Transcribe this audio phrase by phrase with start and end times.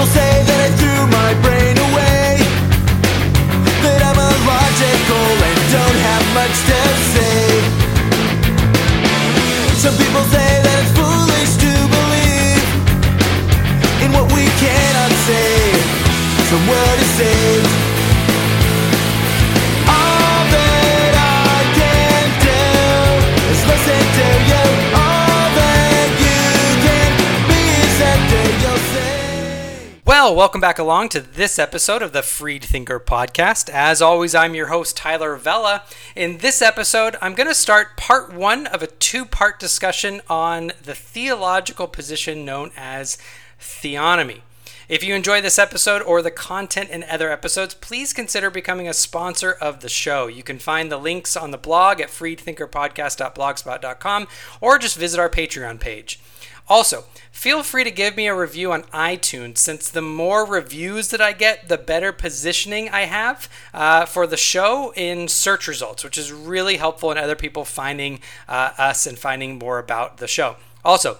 [0.00, 0.49] People say
[30.30, 33.68] Welcome back along to this episode of the Freed Thinker podcast.
[33.68, 35.82] As always, I'm your host, Tyler Vela.
[36.14, 40.70] In this episode, I'm going to start part one of a two part discussion on
[40.80, 43.18] the theological position known as
[43.60, 44.42] theonomy.
[44.88, 48.94] If you enjoy this episode or the content in other episodes, please consider becoming a
[48.94, 50.28] sponsor of the show.
[50.28, 54.28] You can find the links on the blog at freedthinkerpodcast.blogspot.com
[54.60, 56.20] or just visit our Patreon page.
[56.70, 61.20] Also, feel free to give me a review on iTunes since the more reviews that
[61.20, 66.16] I get, the better positioning I have uh, for the show in search results, which
[66.16, 70.54] is really helpful in other people finding uh, us and finding more about the show.
[70.84, 71.18] Also,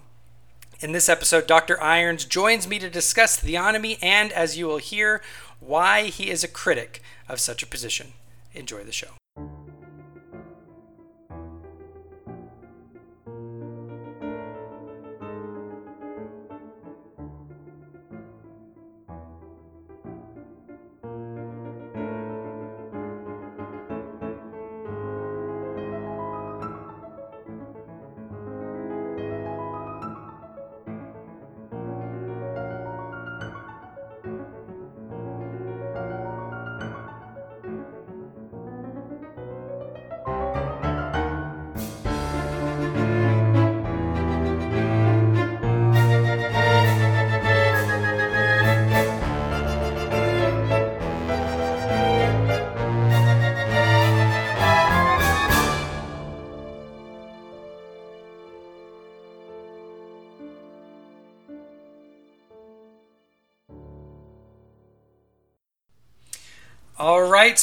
[0.80, 1.82] In this episode, Dr.
[1.82, 5.20] Irons joins me to discuss theonomy and, as you will hear,
[5.58, 8.12] why he is a critic of such a position.
[8.54, 9.08] Enjoy the show.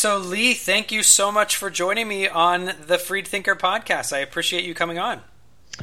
[0.05, 4.13] So Lee, thank you so much for joining me on the Freed Thinker podcast.
[4.13, 5.21] I appreciate you coming on.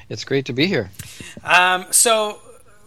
[0.08, 0.93] It's great to be here.
[1.43, 2.38] Um, so,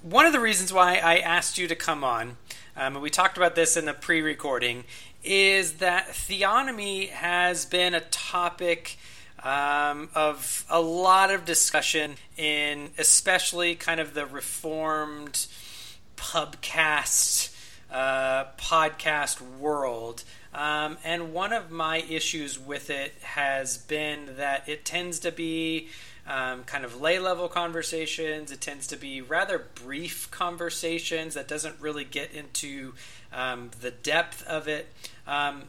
[0.02, 2.38] one of the reasons why I asked you to come on,
[2.78, 4.86] um, and we talked about this in the pre recording,
[5.26, 8.98] is that theonomy has been a topic
[9.44, 15.48] um, of a lot of discussion in especially kind of the reformed
[16.16, 17.54] pubcast
[17.92, 20.24] uh, podcast world.
[20.56, 25.90] Um, and one of my issues with it has been that it tends to be
[26.26, 28.54] um, kind of lay level conversations.
[28.54, 32.94] It tends to be rather brief conversations that doesn't really get into
[33.34, 34.88] um, the depth of it.
[35.28, 35.64] Um,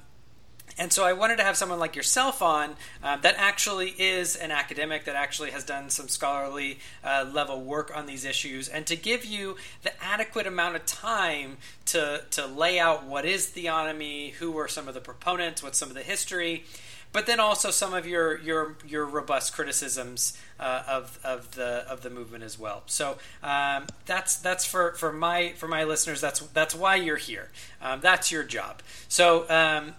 [0.78, 4.50] And so I wanted to have someone like yourself on uh, that actually is an
[4.50, 8.96] academic, that actually has done some scholarly uh, level work on these issues, and to
[8.96, 11.56] give you the adequate amount of time
[11.86, 15.88] to, to lay out what is theonomy, who were some of the proponents, what's some
[15.88, 16.64] of the history,
[17.12, 22.02] but then also some of your your your robust criticisms uh, of of the of
[22.02, 22.82] the movement as well.
[22.84, 26.20] So um, that's that's for, for my for my listeners.
[26.20, 27.48] That's that's why you're here.
[27.80, 28.82] Um, that's your job.
[29.08, 29.94] So um,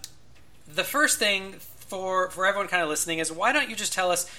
[0.74, 4.10] the first thing for for everyone kind of listening is why don't you just tell
[4.10, 4.30] us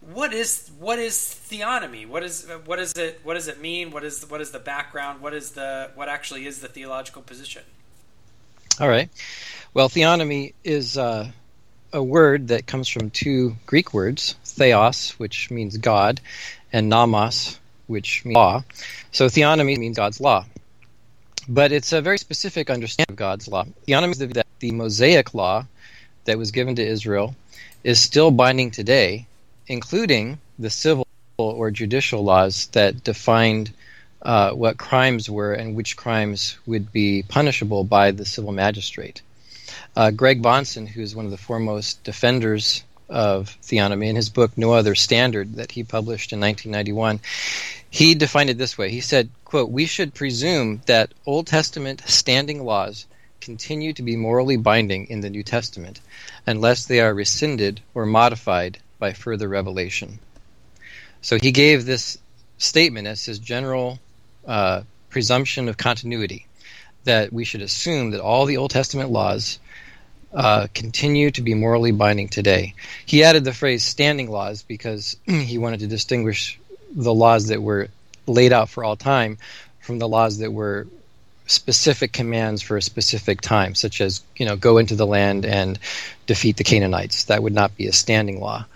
[0.00, 2.06] what is what is theonomy?
[2.06, 3.20] What is what is it?
[3.24, 3.90] What does it mean?
[3.90, 5.20] What is what is the background?
[5.20, 7.62] What is the what actually is the theological position?
[8.80, 9.10] All right.
[9.74, 11.30] Well, theonomy is uh,
[11.92, 16.20] a word that comes from two Greek words, theos, which means God,
[16.72, 18.64] and nomos, which means law.
[19.10, 20.44] So theonomy means God's law.
[21.48, 23.64] But it's a very specific understanding of God's law.
[23.86, 25.66] Theonomy is that the Mosaic law
[26.28, 27.34] that was given to Israel
[27.82, 29.26] is still binding today,
[29.66, 31.06] including the civil
[31.38, 33.72] or judicial laws that defined
[34.20, 39.22] uh, what crimes were and which crimes would be punishable by the civil magistrate.
[39.96, 44.74] Uh, Greg Bahnsen, who's one of the foremost defenders of theonomy, in his book No
[44.74, 47.20] Other Standard that he published in 1991,
[47.88, 48.90] he defined it this way.
[48.90, 53.06] He said, quote, We should presume that Old Testament standing laws
[53.48, 56.02] continue to be morally binding in the New Testament
[56.46, 60.18] unless they are rescinded or modified by further revelation.
[61.22, 62.18] So he gave this
[62.58, 64.00] statement as his general
[64.46, 66.44] uh, presumption of continuity
[67.04, 69.58] that we should assume that all the Old Testament laws
[70.34, 72.74] uh, continue to be morally binding today.
[73.06, 76.58] He added the phrase standing laws because he wanted to distinguish
[76.92, 77.88] the laws that were
[78.26, 79.38] laid out for all time
[79.80, 80.86] from the laws that were
[81.48, 85.78] specific commands for a specific time, such as, you know, go into the land and
[86.26, 87.24] defeat the Canaanites.
[87.24, 88.66] That would not be a standing law.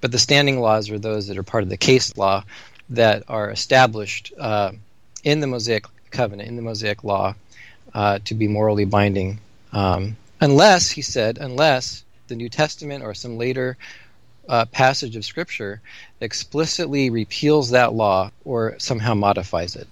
[0.00, 2.44] But the standing laws are those that are part of the case law
[2.90, 4.72] that are established uh,
[5.24, 7.34] in the Mosaic covenant, in the Mosaic law,
[7.92, 9.38] uh, to be morally binding.
[9.72, 13.76] Um, unless, he said, unless the New Testament or some later
[14.48, 15.80] uh, passage of Scripture
[16.20, 19.88] explicitly repeals that law or somehow modifies it.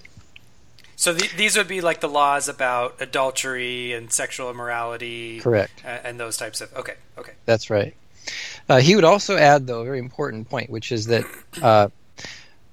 [1.00, 6.04] So the, these would be like the laws about adultery and sexual immorality, correct, and,
[6.04, 6.76] and those types of.
[6.76, 7.94] Okay, okay, that's right.
[8.68, 11.24] Uh, he would also add, though, a very important point, which is that
[11.62, 11.88] uh,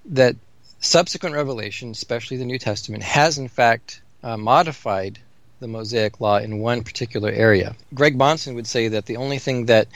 [0.08, 0.36] that
[0.82, 5.20] subsequent revelation, especially the New Testament, has in fact uh, modified
[5.62, 7.78] the Mosaic Law in one particular area.
[7.94, 9.88] Greg Bahnsen would say that the only thing that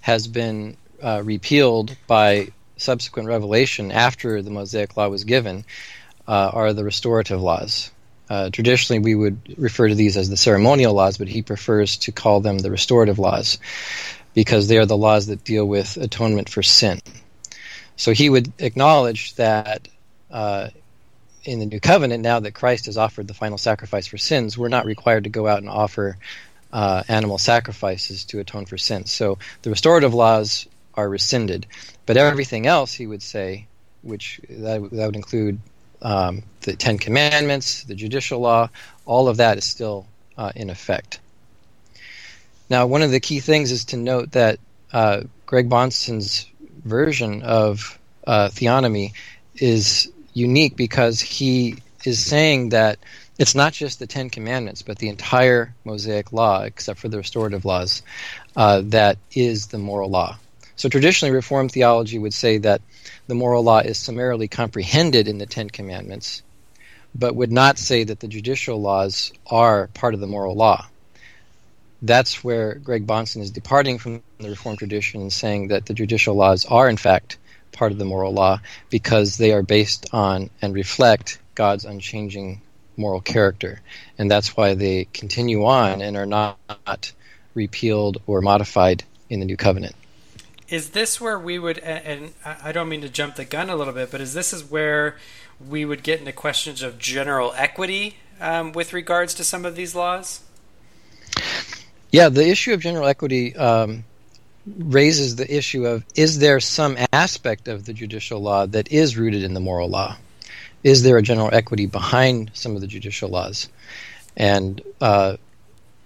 [0.00, 5.64] has been uh, repealed by subsequent revelation after the Mosaic Law was given
[6.26, 7.90] uh, are the restorative laws.
[8.28, 12.12] Uh, traditionally, we would refer to these as the ceremonial laws, but he prefers to
[12.12, 13.58] call them the restorative laws
[14.34, 17.00] because they are the laws that deal with atonement for sin.
[17.96, 19.88] So he would acknowledge that
[20.30, 20.68] uh,
[21.44, 24.68] in the new covenant, now that Christ has offered the final sacrifice for sins, we're
[24.68, 26.16] not required to go out and offer
[26.72, 29.10] uh, animal sacrifices to atone for sins.
[29.10, 31.66] So the restorative laws are rescinded,
[32.06, 33.66] but everything else, he would say,
[34.02, 35.58] which that, that would include
[36.02, 38.68] um, the Ten Commandments, the judicial law,
[39.06, 40.06] all of that is still
[40.36, 41.20] uh, in effect.
[42.68, 44.58] Now, one of the key things is to note that
[44.92, 46.46] uh, Greg Bahnsen's
[46.84, 49.12] version of uh, theonomy
[49.56, 52.98] is unique because he is saying that
[53.38, 57.64] it's not just the Ten Commandments, but the entire Mosaic Law, except for the restorative
[57.64, 58.02] laws,
[58.54, 60.36] uh, that is the moral law.
[60.76, 62.80] So traditionally, Reformed theology would say that
[63.30, 66.42] the moral law is summarily comprehended in the Ten Commandments,
[67.14, 70.84] but would not say that the judicial laws are part of the moral law.
[72.02, 76.34] That's where Greg Bahnsen is departing from the Reformed tradition and saying that the judicial
[76.34, 77.38] laws are, in fact,
[77.70, 78.60] part of the moral law
[78.90, 82.60] because they are based on and reflect God's unchanging
[82.96, 83.80] moral character.
[84.18, 87.12] And that's why they continue on and are not
[87.54, 89.94] repealed or modified in the new covenant.
[90.70, 93.92] Is this where we would, and I don't mean to jump the gun a little
[93.92, 95.16] bit, but is this is where
[95.68, 99.96] we would get into questions of general equity um, with regards to some of these
[99.96, 100.42] laws?
[102.12, 104.04] Yeah, the issue of general equity um,
[104.78, 109.42] raises the issue of is there some aspect of the judicial law that is rooted
[109.42, 110.16] in the moral law?
[110.84, 113.68] Is there a general equity behind some of the judicial laws?
[114.36, 115.36] And uh,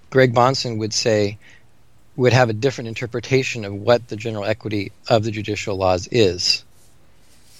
[0.08, 1.38] Greg Bahnsen would say,
[2.16, 6.64] would have a different interpretation of what the general equity of the judicial laws is,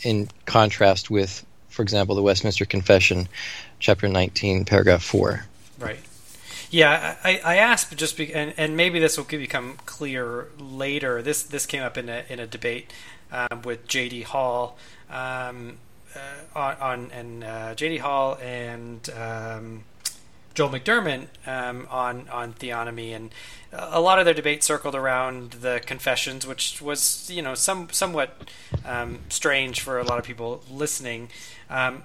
[0.02, 3.28] in contrast with, for example, the Westminster Confession,
[3.80, 5.44] chapter 19, paragraph 4.
[5.78, 5.98] Right.
[6.70, 11.22] Yeah, I, I asked just be, and, and maybe this will become clear later.
[11.22, 12.92] This this came up in a in a debate
[13.30, 14.22] um, with J.D.
[14.22, 14.76] Hall
[15.08, 15.78] um,
[16.16, 17.98] uh, on, on and uh, J.D.
[17.98, 19.84] Hall and um,
[20.54, 23.30] Joel McDurmon um, on on theonomy, and
[23.72, 28.36] a lot of their debate circled around the confessions, which was you know some somewhat
[28.84, 31.28] um, strange for a lot of people listening.
[31.68, 32.04] Um,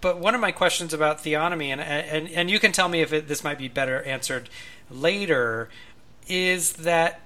[0.00, 3.12] but one of my questions about theonomy, and and and you can tell me if
[3.12, 4.48] it, this might be better answered
[4.90, 5.68] later,
[6.28, 7.20] is that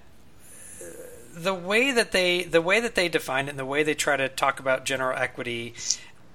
[1.34, 4.16] the way that they the way that they define it and the way they try
[4.16, 5.74] to talk about general equity,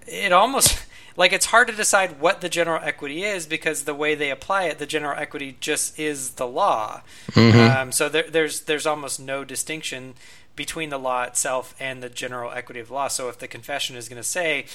[0.05, 4.15] it almost like it's hard to decide what the general equity is because the way
[4.15, 7.01] they apply it, the general equity just is the law.
[7.31, 7.77] Mm-hmm.
[7.77, 10.15] Um, so there, there's there's almost no distinction
[10.55, 13.07] between the law itself and the general equity of law.
[13.07, 14.65] So if the confession is going to say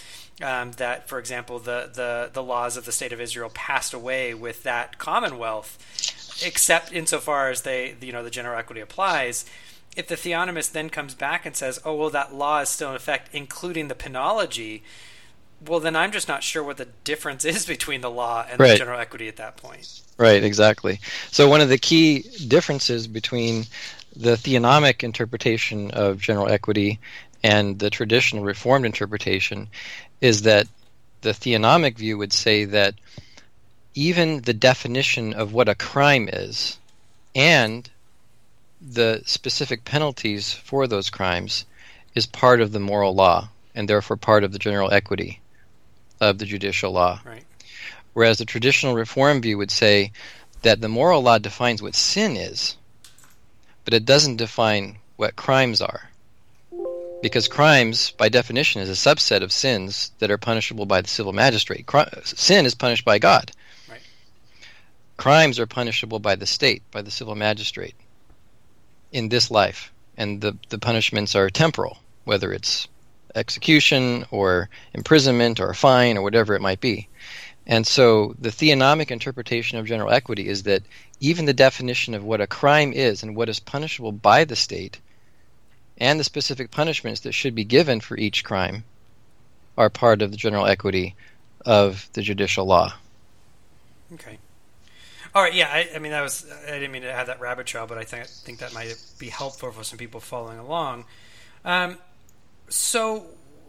[0.42, 4.35] um, that, for example, the, the, the laws of the state of Israel passed away
[4.35, 5.78] with that commonwealth,
[6.45, 9.45] except insofar as they, you know, the general equity applies,
[9.97, 12.97] if the theonomist then comes back and says, oh, well, that law is still in
[12.97, 14.83] effect, including the penology,
[15.66, 18.72] well, then I'm just not sure what the difference is between the law and Right.
[18.72, 20.00] the general equity at that point.
[20.16, 21.00] Right, exactly.
[21.30, 23.66] So one of the key differences between
[24.16, 26.98] the theonomic interpretation of general equity
[27.42, 29.68] and the traditional reformed interpretation
[30.20, 30.66] is that
[31.20, 32.94] the theonomic view would say that
[33.94, 36.78] even the definition of what a crime is
[37.34, 37.88] and
[38.80, 41.64] the specific penalties for those crimes
[42.14, 45.40] is part of the moral law and therefore part of the general equity
[46.20, 47.20] of the judicial law.
[47.25, 47.44] Right.
[48.14, 50.12] Whereas the traditional reform view would say
[50.62, 52.76] that the moral law defines what sin is,
[53.84, 56.10] but it doesn't define what crimes are.
[57.20, 61.32] Because crimes, by definition, is a subset of sins that are punishable by the civil
[61.32, 61.88] magistrate.
[62.25, 63.50] Sin is punished by God.
[63.88, 64.00] Right.
[65.16, 67.94] Crimes are punishable by the state, by the civil magistrate,
[69.10, 69.92] in this life.
[70.16, 72.87] And the, the punishments are temporal, whether it's
[73.35, 77.08] execution or imprisonment or a fine or whatever it might be.
[77.66, 80.82] And so the theonomic interpretation of general equity is that
[81.20, 84.99] even the definition of what a crime is and what is punishable by the state
[85.99, 88.85] and the specific punishments that should be given for each crime
[89.76, 91.14] are part of the general equity
[91.66, 92.94] of the judicial law.
[94.14, 94.38] Okay.
[95.35, 95.54] All right.
[95.54, 95.68] Yeah.
[95.68, 96.50] I, I mean, that was.
[96.66, 99.28] I didn't mean to have that rabbit trail, but I think think that might be
[99.28, 101.04] helpful for some people following along.
[101.64, 101.99] Um,
[102.68, 103.26] so,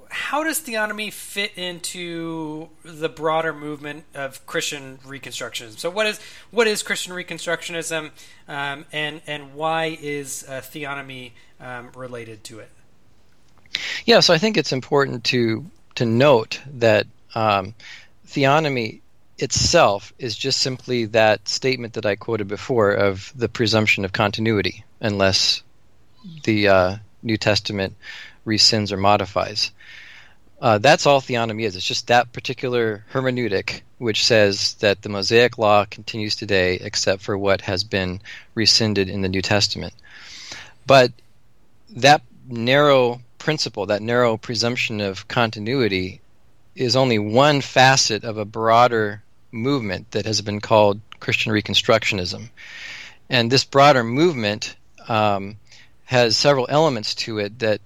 [0.09, 5.77] how does theonomy fit into the broader movement of Christian Reconstructionism?
[5.77, 6.19] So, what is
[6.51, 8.11] what is Christian Reconstructionism,
[8.47, 12.71] um, and and why is uh, theonomy um, related to it?
[14.05, 15.65] Yeah, so I think it's important to
[15.95, 17.75] to note that um,
[18.27, 19.01] theonomy
[19.37, 24.83] itself is just simply that statement that I quoted before of the presumption of continuity,
[24.99, 25.63] unless
[26.43, 27.95] the uh, New Testament
[28.49, 29.71] rescinds or modifies.
[30.61, 31.75] Uh, that's all theonomy is.
[31.75, 37.37] It's just that particular hermeneutic which says that the Mosaic law continues today except for
[37.37, 38.21] what has been
[38.55, 39.93] rescinded in the New Testament.
[40.87, 41.11] But
[41.91, 46.21] that narrow principle, that narrow presumption of continuity,
[46.75, 52.49] is only one facet of a broader movement that has been called Christian Reconstructionism.
[53.29, 54.75] And this broader movement
[55.09, 55.57] um,
[56.05, 57.81] has several elements to it that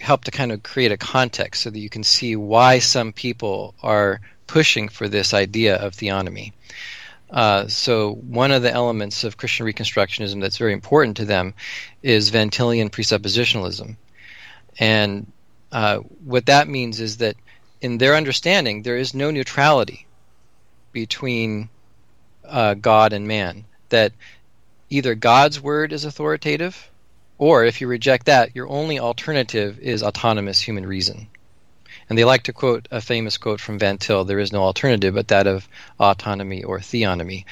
[0.00, 3.74] help to kind of create a context so that you can see why some people
[3.82, 6.52] are pushing for this idea of theonomy.
[7.30, 11.54] Uh, so, one of the elements of Christian Reconstructionism that's very important to them
[12.02, 13.96] is Van Tillian presuppositionalism.
[14.78, 15.30] And
[15.70, 17.36] uh, what that means is that
[17.80, 20.06] in their understanding, there is no neutrality
[20.92, 21.68] between
[22.44, 23.64] uh, God and man.
[23.90, 24.12] That
[24.88, 26.89] either God's word is authoritative,
[27.40, 31.26] or if you reject that, your only alternative is autonomous human reason.
[32.06, 35.14] And they like to quote a famous quote from Van Til there is no alternative
[35.14, 35.66] but that of
[35.98, 37.46] autonomy or theonomy.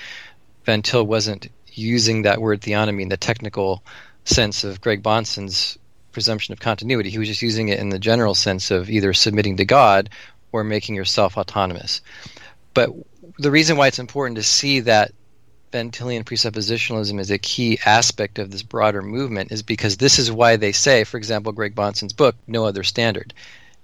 [0.66, 3.83] Van Til wasn't using that word theonomy in the technical
[4.26, 5.78] sense of Greg Bahnsen's
[6.12, 7.09] presumption of continuity.
[7.09, 10.11] He was just using it in the general sense of either submitting to God
[10.52, 12.02] or making yourself autonomous.
[12.75, 12.90] But
[13.38, 15.12] the reason why it's important to see that
[15.71, 20.33] Van Tillian presuppositionalism is a key aspect of this broader movement is because this is
[20.33, 23.35] why they say, for example, Greg Bahnsen's book, No Other Standard.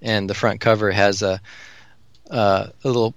[0.01, 1.41] And the front cover has a,
[2.31, 3.15] uh, a little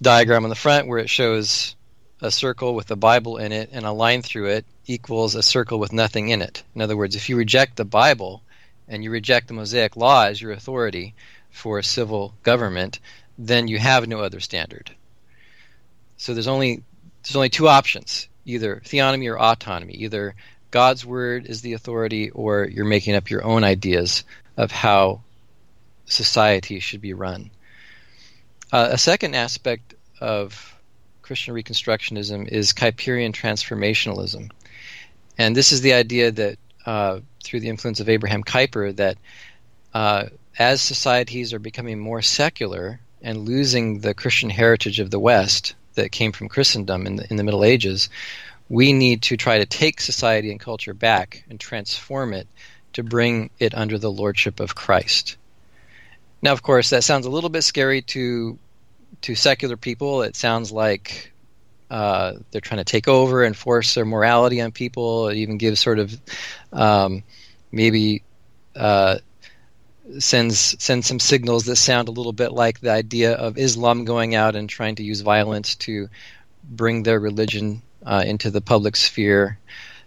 [0.00, 1.74] diagram on the front where it shows
[2.20, 5.80] a circle with the Bible in it and a line through it equals a circle
[5.80, 6.62] with nothing in it.
[6.74, 8.42] In other words, if you reject the Bible
[8.86, 11.14] and you reject the Mosaic Law as your authority
[11.50, 13.00] for civil government,
[13.36, 14.92] then you have no other standard.
[16.16, 16.82] So there's only
[17.26, 19.94] there's only two options: either theonomy or autonomy.
[19.94, 20.36] Either
[20.70, 24.22] God's word is the authority, or you're making up your own ideas
[24.56, 25.22] of how
[26.04, 27.50] society should be run.
[28.72, 30.76] Uh, a second aspect of
[31.22, 34.52] Christian Reconstructionism is Kuyperian transformationalism,
[35.36, 39.18] and this is the idea that uh, through the influence of Abraham Kuyper that
[39.94, 40.26] uh,
[40.60, 46.12] as societies are becoming more secular and losing the Christian heritage of the West that
[46.12, 48.08] came from Christendom in the, in the Middle Ages,
[48.68, 52.48] we need to try to take society and culture back and transform it
[52.94, 55.36] to bring it under the lordship of Christ.
[56.42, 58.58] Now, of course, that sounds a little bit scary to
[59.22, 60.22] to secular people.
[60.22, 61.32] It sounds like
[61.90, 65.28] uh, they're trying to take over and force their morality on people.
[65.28, 66.20] It even gives sort of
[66.72, 67.22] um,
[67.70, 68.22] maybe
[68.74, 69.18] uh,
[70.18, 74.34] sends sends some signals that sound a little bit like the idea of Islam going
[74.34, 76.08] out and trying to use violence to
[76.64, 79.58] bring their religion uh, into the public sphere.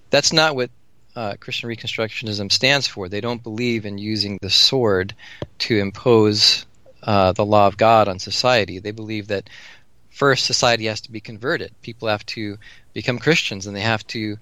[0.10, 0.72] That's not what
[1.15, 3.10] uh, Christian Reconstructionism stands for.
[3.10, 5.13] They don't believe in using the sword
[5.60, 6.65] to impose
[7.03, 8.79] uh, the law of God on society.
[8.79, 9.50] They believe that
[10.10, 11.74] first society has to be converted.
[11.82, 12.58] People have to
[12.94, 14.38] become Christians and they have to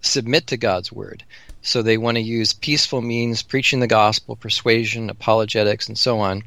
[0.00, 1.24] submit to God's word.
[1.62, 6.42] So they want to use peaceful means, preaching the gospel, persuasion, apologetics, and so on,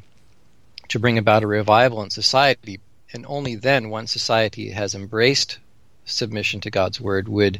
[0.89, 2.79] to bring about a revival in society.
[3.13, 5.59] And only then, once society has embraced
[6.05, 7.59] submission to God's word, would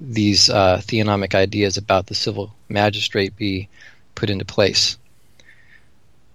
[0.00, 3.68] these uh, theonomic ideas about the civil magistrate be
[4.14, 4.96] put into place.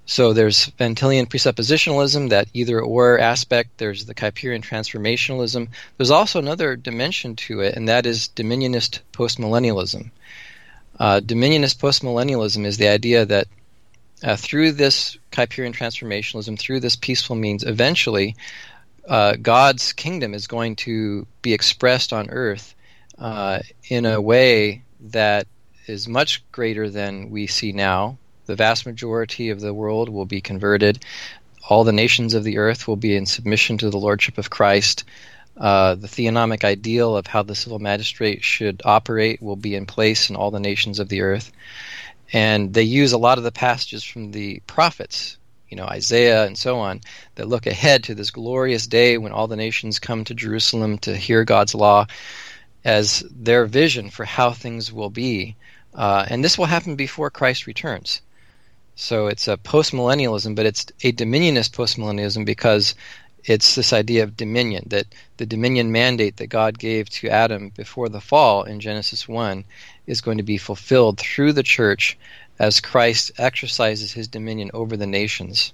[0.09, 3.77] So there's Van Tillian presuppositionalism, that either or aspect.
[3.77, 5.67] There's the Kuyperian transformationalism.
[5.97, 10.09] There's also another dimension to it, and that is dominionist postmillennialism.
[10.99, 13.47] Uh, dominionist postmillennialism is the idea that
[14.23, 18.35] uh, through this Kuyperian transformationalism, through this peaceful means, eventually
[19.07, 22.73] uh, God's kingdom is going to be expressed on earth
[23.19, 25.45] uh, in a way that
[25.85, 28.17] is much greater than we see now.
[28.49, 31.05] The vast majority of the world will be converted.
[31.69, 35.03] All the nations of the earth will be in submission to the lordship of Christ.
[35.55, 40.31] Uh, the theonomic ideal of how the civil magistrate should operate will be in place
[40.31, 41.51] in all the nations of the earth.
[42.33, 45.37] And they use a lot of the passages from the prophets,
[45.69, 47.01] you know, Isaiah and so on,
[47.35, 51.15] that look ahead to this glorious day when all the nations come to Jerusalem to
[51.15, 52.07] hear God's law
[52.83, 55.55] as their vision for how things will be.
[55.93, 58.21] Uh, and this will happen before Christ returns.
[59.01, 62.95] So it's a postmillennialism, but it's a dominionist postmillennialism because
[63.45, 65.05] it's this idea of dominion that
[65.37, 69.63] the dominion mandate that God gave to Adam before the fall in Genesis 1
[70.05, 72.17] is going to be fulfilled through the church
[72.59, 75.71] as Christ exercises his dominion over the nations.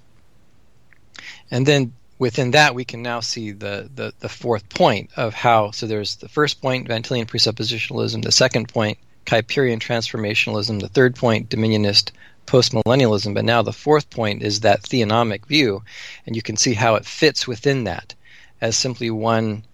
[1.50, 5.72] And then within that, we can now see the, the, the fourth point of how.
[5.72, 11.16] So there's the first point, Van Tillian presuppositionalism, the second point, Kuyperian transformationalism, the third
[11.16, 12.12] point, dominionist
[12.46, 13.34] postmillennialism.
[13.34, 15.82] But now the fourth point is that theonomic view,
[16.26, 18.14] and you can see how it fits within that
[18.60, 19.64] as simply one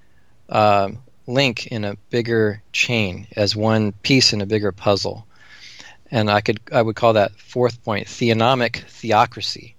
[0.48, 0.90] uh,
[1.26, 5.26] link in a bigger chain, as one piece in a bigger puzzle.
[6.10, 9.76] And I could I would call that fourth point theonomic theocracy,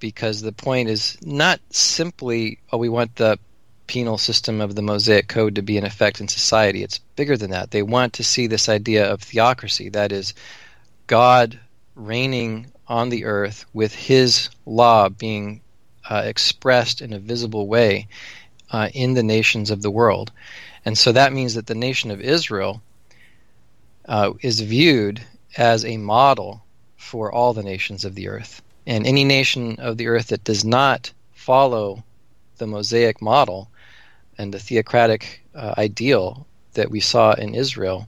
[0.00, 3.38] because the point is not simply oh we want the
[3.86, 6.82] penal system of the Mosaic Code to be in effect in society.
[6.82, 7.70] It's bigger than that.
[7.70, 10.34] They want to see this idea of theocracy, that is,
[11.06, 11.58] God
[11.98, 15.60] reigning on the earth with his law being
[16.08, 18.08] uh, expressed in a visible way
[18.70, 20.32] uh, in the nations of the world.
[20.84, 22.80] And so that means that the nation of Israel
[24.06, 25.20] uh, is viewed
[25.56, 26.62] as a model
[26.96, 28.62] for all the nations of the earth.
[28.86, 32.04] And any nation of the earth that does not follow
[32.56, 33.70] the Mosaic model
[34.38, 38.06] and the theocratic uh, ideal that we saw in Israel,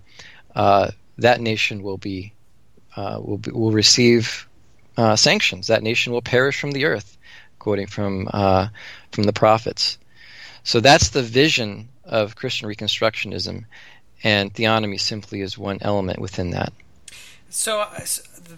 [0.54, 2.32] uh, that nation will be
[2.96, 4.48] uh, will be, will receive
[4.96, 5.66] uh, sanctions.
[5.66, 7.16] That nation will perish from the earth,
[7.58, 8.68] quoting from uh,
[9.12, 9.98] from the prophets.
[10.62, 13.64] So that's the vision of Christian Reconstructionism,
[14.22, 16.72] and theonomy simply is one element within that.
[17.48, 18.00] So uh,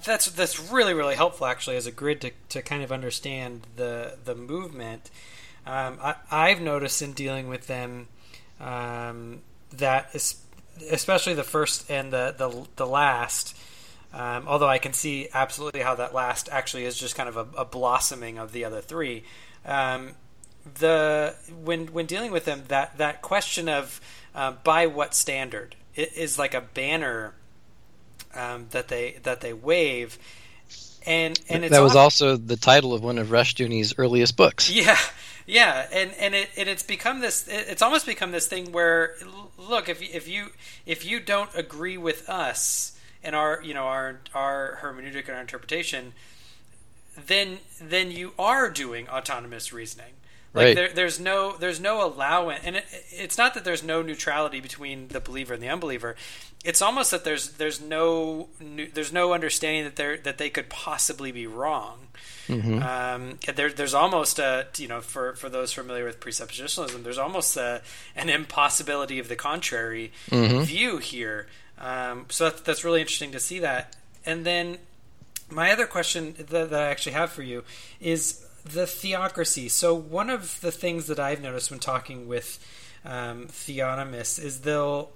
[0.04, 4.18] that's that's really really helpful actually as a grid to, to kind of understand the
[4.24, 5.10] the movement.
[5.64, 8.08] Um, I, I've noticed in dealing with them
[8.60, 9.40] um,
[9.72, 10.14] that
[10.90, 13.56] especially the first and the the, the last
[14.12, 17.46] um, although I can see absolutely how that last actually is just kind of a,
[17.58, 19.24] a blossoming of the other three.
[19.64, 20.10] Um,
[20.78, 24.00] the when when dealing with them, that that question of
[24.34, 27.34] uh, by what standard is like a banner
[28.34, 30.18] um, that they that they wave,
[31.06, 34.70] and and that was also the title of one of Rushdoony's earliest books.
[34.74, 34.98] Yeah,
[35.46, 37.48] Yeah, and and it and it's become this.
[37.48, 39.16] It's almost become this thing where,
[39.58, 40.48] look, if if you
[40.86, 42.92] if you don't agree with us
[43.24, 46.12] and our you know our our hermeneutic and our interpretation,
[47.26, 50.12] then then you are doing autonomous reasoning.
[50.54, 50.76] Like Right.
[50.76, 55.08] there, there's no there's no allowance, and it, it's not that there's no neutrality between
[55.08, 56.14] the believer and the unbeliever.
[56.62, 61.32] It's almost that there's there's no there's no understanding that they that they could possibly
[61.32, 62.08] be wrong.
[62.48, 62.82] Hmm.
[62.82, 67.56] Um, there, there's almost a you know for for those familiar with presuppositionalism, there's almost
[67.56, 67.80] a,
[68.14, 71.46] an impossibility of the contrary view here.
[71.82, 73.96] Um, so that's, that's really interesting to see that.
[74.24, 74.78] And then
[75.50, 77.64] my other question that, that I actually have for you
[78.00, 79.68] is the theocracy.
[79.68, 82.64] So one of the things that I've noticed when talking with
[83.04, 85.10] um, theonomists is they'll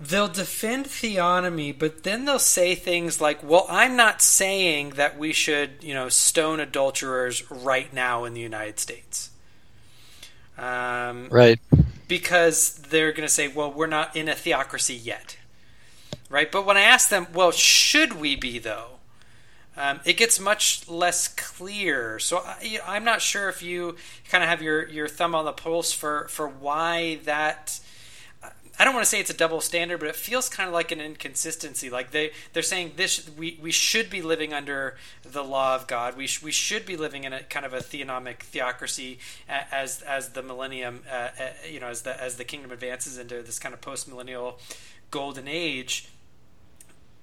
[0.00, 5.32] they'll defend theonomy, but then they'll say things like, "Well, I'm not saying that we
[5.32, 9.30] should, you know, stone adulterers right now in the United States."
[10.56, 11.58] Um, Right.
[12.08, 15.36] because they're going to say, well, we're not in a theocracy yet.
[16.28, 16.50] Right?
[16.50, 18.98] But when I ask them, well, should we be, though?
[19.78, 22.18] Um, it gets much less clear.
[22.18, 23.94] So I, I'm not sure if you
[24.28, 27.78] kind of have your, your thumb on the pulse for, for why that.
[28.80, 30.92] I don't want to say it's a double standard, but it feels kind of like
[30.92, 31.90] an inconsistency.
[31.90, 36.16] Like they they're saying this we, we should be living under the law of God.
[36.16, 40.28] We sh- we should be living in a kind of a theonomic theocracy as as
[40.28, 43.74] the millennium uh, uh, you know as the as the kingdom advances into this kind
[43.74, 44.60] of post millennial
[45.10, 46.08] golden age.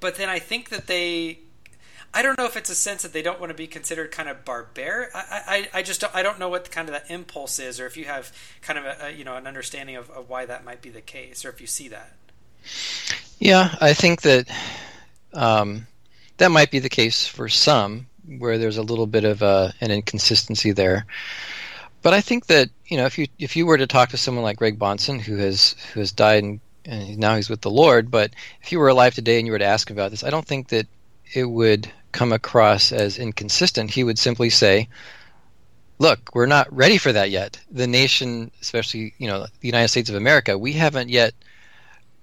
[0.06, 1.40] But then I think that they
[2.14, 4.30] I don't know if it's a sense that they don't want to be considered kind
[4.30, 5.10] of barbaric.
[5.16, 7.88] I, I, I just don't, I don't know what kind of that impulse is, or
[7.88, 10.64] if you have kind of a, a you know an understanding of, of why that
[10.64, 12.14] might be the case, or if you see that.
[13.40, 14.48] Yeah, I think that
[15.34, 15.88] um,
[16.38, 18.06] that might be the case for some,
[18.38, 21.08] where there's a little bit of a, an inconsistency there.
[22.04, 24.44] But I think that you know, if you if you were to talk to someone
[24.44, 28.12] like Greg Bahnsen, who has who has died and, and now he's with the Lord,
[28.12, 30.46] but if you were alive today and you were to ask about this, I don't
[30.46, 30.88] think that
[31.34, 33.92] it would come across as inconsistent.
[33.92, 34.88] He would simply say,
[36.00, 37.60] "Look, we're not ready for that yet.
[37.72, 41.34] The nation, especially you know the United States of America, we haven't yet.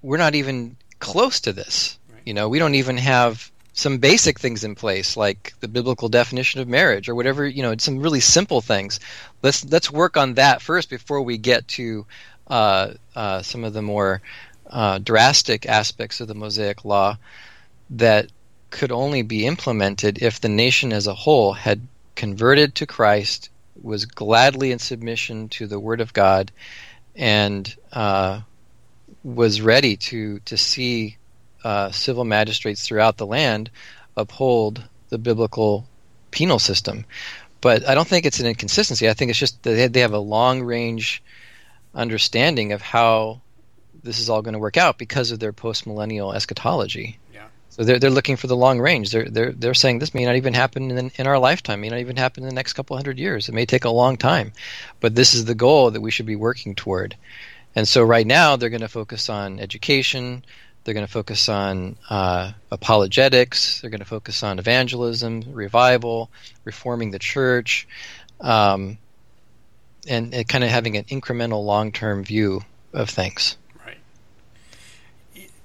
[0.01, 1.97] We're not even close to this.
[2.25, 6.61] You know, we don't even have some basic things in place like the biblical definition
[6.61, 7.45] of marriage or whatever.
[7.45, 8.99] You know, some really simple things.
[9.41, 12.05] Let's let's work on that first before we get to
[12.47, 14.21] uh, uh, some of the more
[14.73, 17.17] uh, drastic aspects of the Mosaic Law
[17.91, 18.27] that
[18.71, 23.49] could only be implemented if the nation as a whole had converted to Christ,
[23.81, 26.51] was gladly in submission to the Word of God,
[27.15, 28.41] and uh,
[29.23, 31.17] was ready to to see
[31.63, 33.69] uh, civil magistrates throughout the land
[34.17, 35.87] uphold the biblical
[36.31, 37.05] penal system.
[37.61, 39.07] But I don't think it's an inconsistency.
[39.07, 41.23] I think it's just that they- they have a long range
[41.93, 43.41] understanding of how
[44.03, 47.19] this is all going to work out because of their post millennial eschatology.
[47.33, 47.47] Yeah.
[47.69, 49.11] So they're they're looking for the long range.
[49.11, 51.81] They're they're they're saying this may not even happen in in our lifetime.
[51.81, 53.49] May not even happen in the next couple hundred years.
[53.49, 54.53] It may take a long time,
[54.99, 57.15] but this is the goal that we should be working toward.
[57.75, 60.45] And so right now they're going to focus on education.
[60.83, 63.81] They're going to focus on uh, apologetics.
[63.81, 66.29] They're going to focus on evangelism, revival,
[66.65, 67.87] reforming the church,
[68.41, 68.97] um,
[70.07, 72.61] and, and kind of having an incremental long-term view
[72.91, 73.55] of things.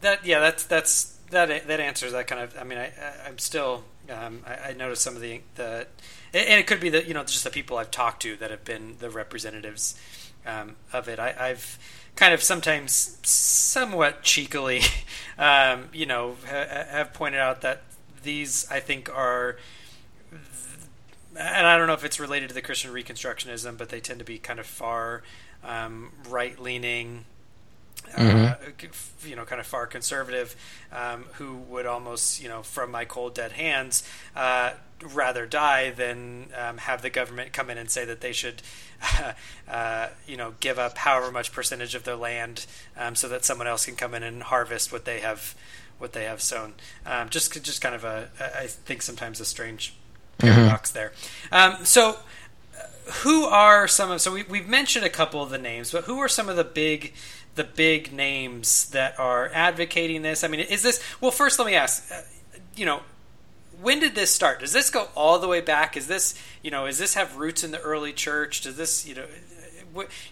[0.00, 2.56] That yeah, that's that's that that answers that kind of.
[2.58, 5.86] I mean, I, I I'm still um, I, I noticed some of the the
[6.32, 8.64] and it could be that you know just the people I've talked to that have
[8.64, 10.00] been the representatives
[10.46, 11.18] um, of it.
[11.18, 11.78] I, I've
[12.16, 14.82] kind of sometimes somewhat cheekily,
[15.38, 17.82] um, you know, ha, have pointed out that
[18.22, 19.56] these I think are
[21.38, 24.24] and I don't know if it's related to the Christian Reconstructionism, but they tend to
[24.24, 25.22] be kind of far
[25.62, 27.24] um, right leaning,
[28.16, 28.54] uh,
[29.24, 30.56] you know, kind of far conservative,
[30.92, 36.48] um, who would almost, you know, from my cold dead hands, uh, rather die than
[36.56, 38.62] um, have the government come in and say that they should,
[39.68, 42.66] uh, you know, give up however much percentage of their land
[42.96, 45.54] um, so that someone else can come in and harvest what they have
[45.98, 46.74] what they have sown.
[47.04, 49.94] Um, just just kind of a I think sometimes a strange
[50.38, 51.12] paradox there.
[51.52, 52.10] Um, so,
[52.76, 54.20] uh, who are some of?
[54.20, 56.64] So we, we've mentioned a couple of the names, but who are some of the
[56.64, 57.12] big,
[57.58, 60.42] the big names that are advocating this?
[60.42, 61.02] I mean, is this?
[61.20, 62.10] Well, first, let me ask.
[62.10, 62.22] Uh,
[62.74, 63.02] you know,
[63.82, 64.60] when did this start?
[64.60, 65.94] Does this go all the way back?
[65.96, 68.62] Is this, you know, Is this have roots in the early church?
[68.62, 69.26] Does this, you know?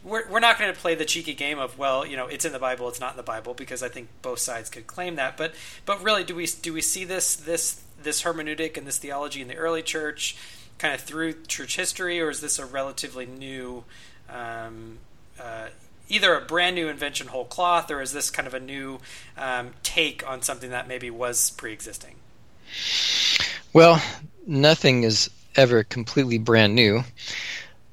[0.05, 2.53] We're, we're not going to play the cheeky game of well you know it's in
[2.53, 5.37] the Bible it's not in the Bible because I think both sides could claim that
[5.37, 5.55] but
[5.87, 9.49] but really do we do we see this this this hermeneutic and this theology in
[9.49, 10.37] the early church
[10.79, 13.85] kind of through church history, or is this a relatively new,
[14.29, 14.99] um,
[15.41, 15.69] uh,
[16.09, 19.01] either a brand new invention whole cloth, or is this kind of a new
[19.37, 22.14] um, take on something that maybe was pre-existing?
[23.73, 24.03] Well,
[24.47, 27.03] nothing is ever completely brand new.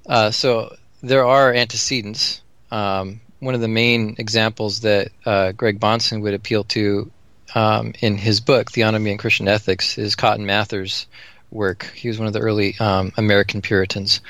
[0.05, 2.41] Uh, so there are antecedents.
[2.71, 7.11] Um, one of the main examples that uh, Greg Bahnsen would appeal to
[7.55, 11.07] um, in his book, Theonomy and Christian Ethics, is Cotton Mather's
[11.51, 11.91] work.
[11.93, 14.21] He was one of the early um, American Puritans.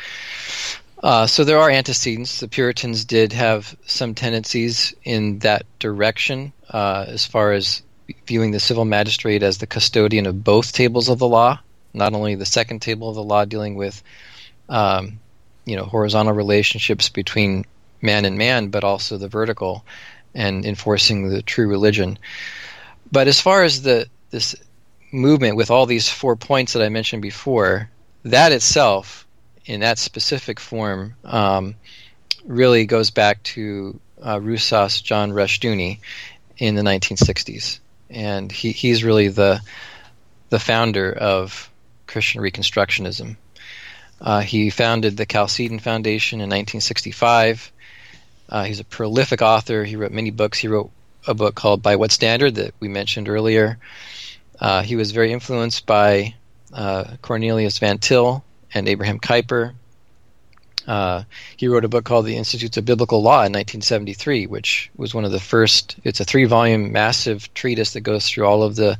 [1.03, 2.39] Uh, so there are antecedents.
[2.39, 7.83] The Puritans did have some tendencies in that direction uh, as far as
[8.25, 11.59] viewing the civil magistrate as the custodian of both tables of the law,
[11.93, 14.01] not only the second table of the law dealing with
[14.69, 15.19] um,
[15.65, 17.65] you know horizontal relationships between
[18.01, 19.83] man and man, but also the vertical
[20.33, 22.17] and enforcing the true religion.
[23.11, 24.55] But as far as the this
[25.11, 27.89] movement with all these four points that I mentioned before,
[28.23, 29.22] that itself,
[29.65, 31.75] in that specific form, um,
[32.45, 35.99] really goes back to uh, John Rushdoony
[36.57, 39.61] in the 1960s, and he, he's really the
[40.49, 41.69] the founder of
[42.05, 43.37] Christian Reconstructionism.
[44.21, 47.71] Uh, he founded the Chalcedon Foundation in 1965.
[48.47, 49.83] Uh, he's a prolific author.
[49.83, 50.59] He wrote many books.
[50.59, 50.91] He wrote
[51.25, 53.79] a book called By What Standard that we mentioned earlier.
[54.59, 56.35] Uh, he was very influenced by
[56.71, 58.43] uh, Cornelius Van Til
[58.73, 59.73] and Abraham Kuyper.
[60.87, 61.23] Uh,
[61.55, 65.23] he wrote a book called The Institutes of Biblical Law in 1973, which was one
[65.23, 65.95] of the first.
[66.03, 68.97] It's a three-volume, massive treatise that goes through all of the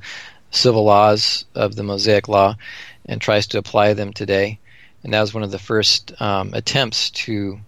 [0.52, 2.56] civil laws of the Mosaic Law
[3.06, 4.60] and tries to apply them today.
[5.04, 7.60] And that was one of the first um, attempts to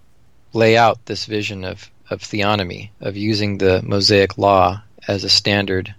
[0.54, 5.94] lay out this vision of, of theonomy, of using the Mosaic Law as a standard,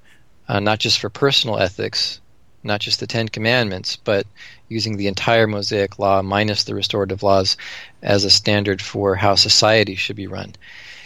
[0.49, 2.21] uh, not just for personal ethics,
[2.67, 4.27] not just the Ten Commandments, but
[4.69, 7.57] using the entire Mosaic Law minus the restorative laws
[8.03, 10.55] as a standard for how society should be run.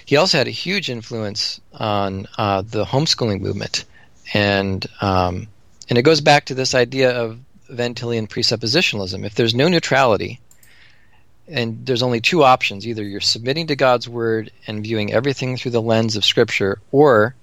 [0.05, 3.85] He also had a huge influence on uh, the homeschooling movement,
[4.35, 5.47] and um,
[5.89, 9.25] and it goes back to this idea of Van Tillian presuppositionalism.
[9.25, 10.41] If there's no neutrality,
[11.47, 15.73] and there's only two options either you're submitting to God's word and viewing everything through
[15.73, 17.35] the lens of Scripture, or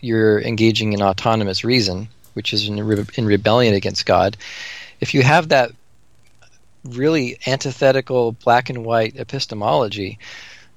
[0.00, 4.36] you're engaging in autonomous reason, which is in, re- in rebellion against God.
[5.00, 5.72] If you have that
[6.84, 10.18] really antithetical black and white epistemology,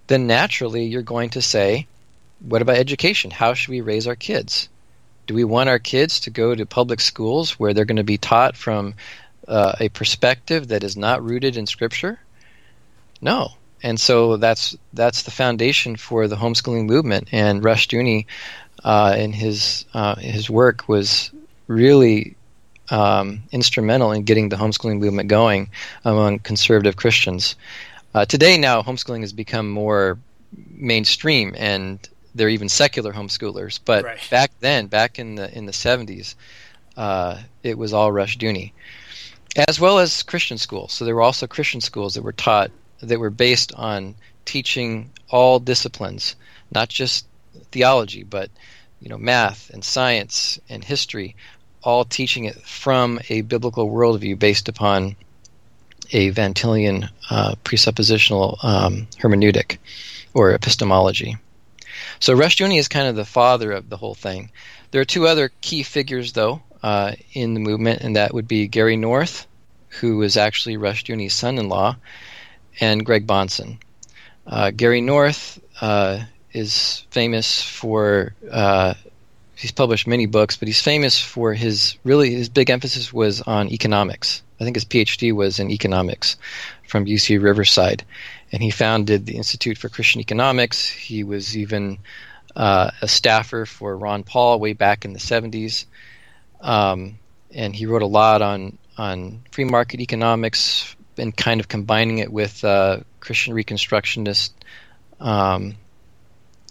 [0.08, 1.88] then naturally you're going to say,
[2.40, 3.32] what about education?
[3.32, 4.70] How should we raise our kids?
[5.26, 8.18] Do we want our kids to go to public schools where they're going to be
[8.18, 8.94] taught from
[9.48, 12.20] uh, a perspective that is not rooted in Scripture?
[13.22, 13.52] No.
[13.84, 17.28] And so that's that's the foundation for the homeschooling movement.
[17.32, 18.26] And Rushdoony,
[18.84, 21.32] uh, in his uh, his work, was
[21.68, 22.36] really
[22.90, 25.70] um, instrumental in getting the homeschooling movement going
[26.06, 27.56] among conservative Christians.
[28.14, 30.18] Uh, today, now homeschooling has become more
[30.72, 33.80] mainstream, and there are even secular homeschoolers.
[33.84, 34.20] But Right.
[34.30, 36.36] back then, back in the in the seventies,
[36.96, 38.72] uh, it was all Rushdoony,
[39.68, 40.94] as well as Christian schools.
[40.94, 45.60] So there were also Christian schools that were taught that were based on teaching all
[45.60, 46.36] disciplines,
[46.72, 47.28] not just
[47.72, 48.50] theology, but
[49.00, 51.36] you know math and science and history,
[51.88, 55.16] all teaching it from a biblical worldview based upon
[56.12, 59.78] a Van Tilian uh, presuppositional um, hermeneutic
[60.34, 61.38] or epistemology.
[62.20, 64.52] So Rushdoony is kind of the father of the whole thing.
[64.92, 68.68] There are two other key figures, though, uh, in the movement, and that would be
[68.68, 69.48] Gary North,
[70.02, 71.96] who was actually Rushdoony's son-in-law,
[72.82, 73.78] and Greg Bahnsen.
[74.46, 78.94] Uh, Gary North uh, is famous for uh,
[79.58, 83.70] he's published many books, but he's famous for his really his big emphasis was on
[83.70, 84.44] economics.
[84.60, 86.38] I think his PhD was in economics
[86.88, 88.04] from UC Riverside,
[88.52, 90.88] and he founded the Institute for Christian Economics.
[90.88, 92.00] He was even
[92.56, 95.86] uh, a staffer for Ron Paul way back in the 70s,
[96.62, 97.20] um,
[97.52, 102.32] and he wrote a lot on on free market economics and kind of combining it
[102.32, 104.52] with uh, Christian Reconstructionist
[105.20, 105.76] um,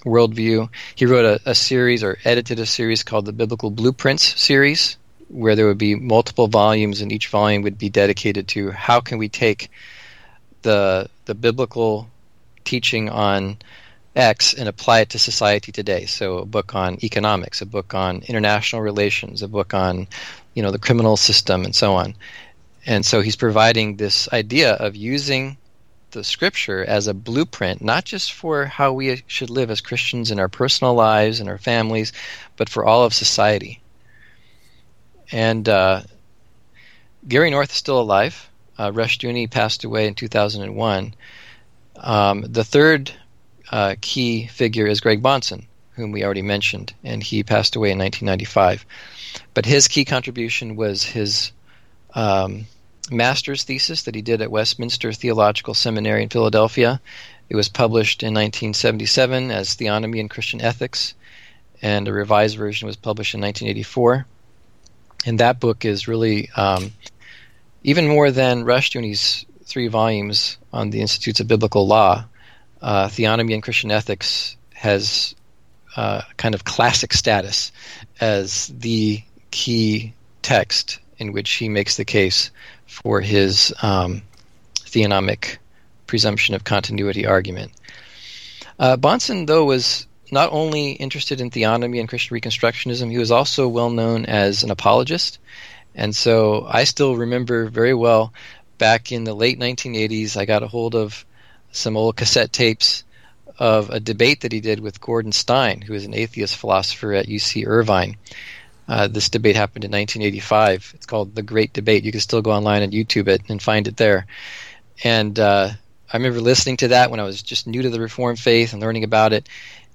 [0.06, 0.70] worldview.
[0.94, 4.96] He wrote a, a series or edited a series called the Biblical Blueprints series,
[5.28, 9.18] where there would be multiple volumes, and each volume would be dedicated to how can
[9.18, 9.70] we take
[10.62, 12.08] the the biblical
[12.64, 13.58] teaching on
[14.14, 16.06] X and apply it to society today.
[16.06, 20.06] So a book on economics, a book on international relations, a book on
[20.54, 22.14] you know the criminal system, and so on.
[22.86, 25.58] And so he's providing this idea of using
[26.16, 30.40] the scripture as a blueprint, not just for how we should live as Christians in
[30.40, 32.12] our personal lives and our families,
[32.56, 33.80] but for all of society.
[35.30, 36.02] And uh,
[37.28, 38.48] Gary North is still alive.
[38.78, 41.14] uh, Rushdoony passed away in 2001.
[41.98, 43.12] Um, the third
[43.70, 47.98] uh, key figure is Greg Bahnsen, whom we already mentioned, and he passed away in
[47.98, 48.86] 1995.
[49.52, 51.52] But his key contribution was his
[52.14, 52.66] um,
[53.10, 57.00] master's thesis that he did at Westminster Theological Seminary in Philadelphia.
[57.48, 61.14] It was published in 1977 as Theonomy and Christian Ethics,
[61.82, 64.26] and a revised version was published in 1984.
[65.26, 66.92] And that book is really um,
[67.82, 72.24] even more than Rushdoony's three volumes on the Institutes of Biblical Law.
[72.80, 75.34] Uh, Theonomy and Christian Ethics has
[75.96, 77.72] uh, kind of classic status
[78.20, 82.50] as the key text in which he makes the case
[82.86, 84.22] for his um,
[84.76, 85.58] theonomic
[86.06, 87.72] presumption of continuity argument.
[88.78, 93.68] Uh, Bahnsen, though, was not only interested in theonomy and Christian Reconstructionism, he was also
[93.68, 95.38] well known as an apologist.
[95.94, 98.32] And so I still remember very well
[98.78, 101.24] back in the late 1980s, I got a hold of
[101.72, 103.04] some old cassette tapes
[103.58, 107.26] of a debate that he did with Gordon Stein, who is an atheist philosopher at
[107.26, 108.16] UC Irvine.
[108.88, 110.92] Uh, this debate happened in 1985.
[110.94, 112.04] It's called The Great Debate.
[112.04, 114.26] You can still go online and YouTube it and find it there.
[115.02, 115.70] And uh,
[116.12, 118.80] I remember listening to that when I was just new to the Reformed faith and
[118.80, 119.48] learning about it.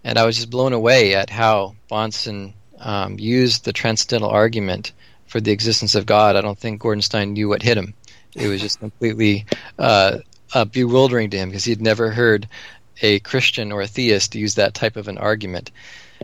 [0.04, 4.91] And I was just blown away at how Bahnsen um, used the transcendental argument
[5.27, 6.36] for the existence of God.
[6.36, 7.93] I don't think Gordon Stein knew what hit him.
[8.36, 9.45] It was just completely
[9.80, 10.19] uh,
[10.54, 12.47] uh, bewildering to him because he'd never heard
[13.01, 15.71] a Christian or a theist use that type of an argument.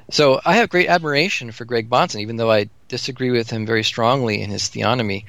[0.10, 3.84] So I have great admiration for Greg Bahnsen, even though I disagree with him very
[3.84, 5.26] strongly in his theonomy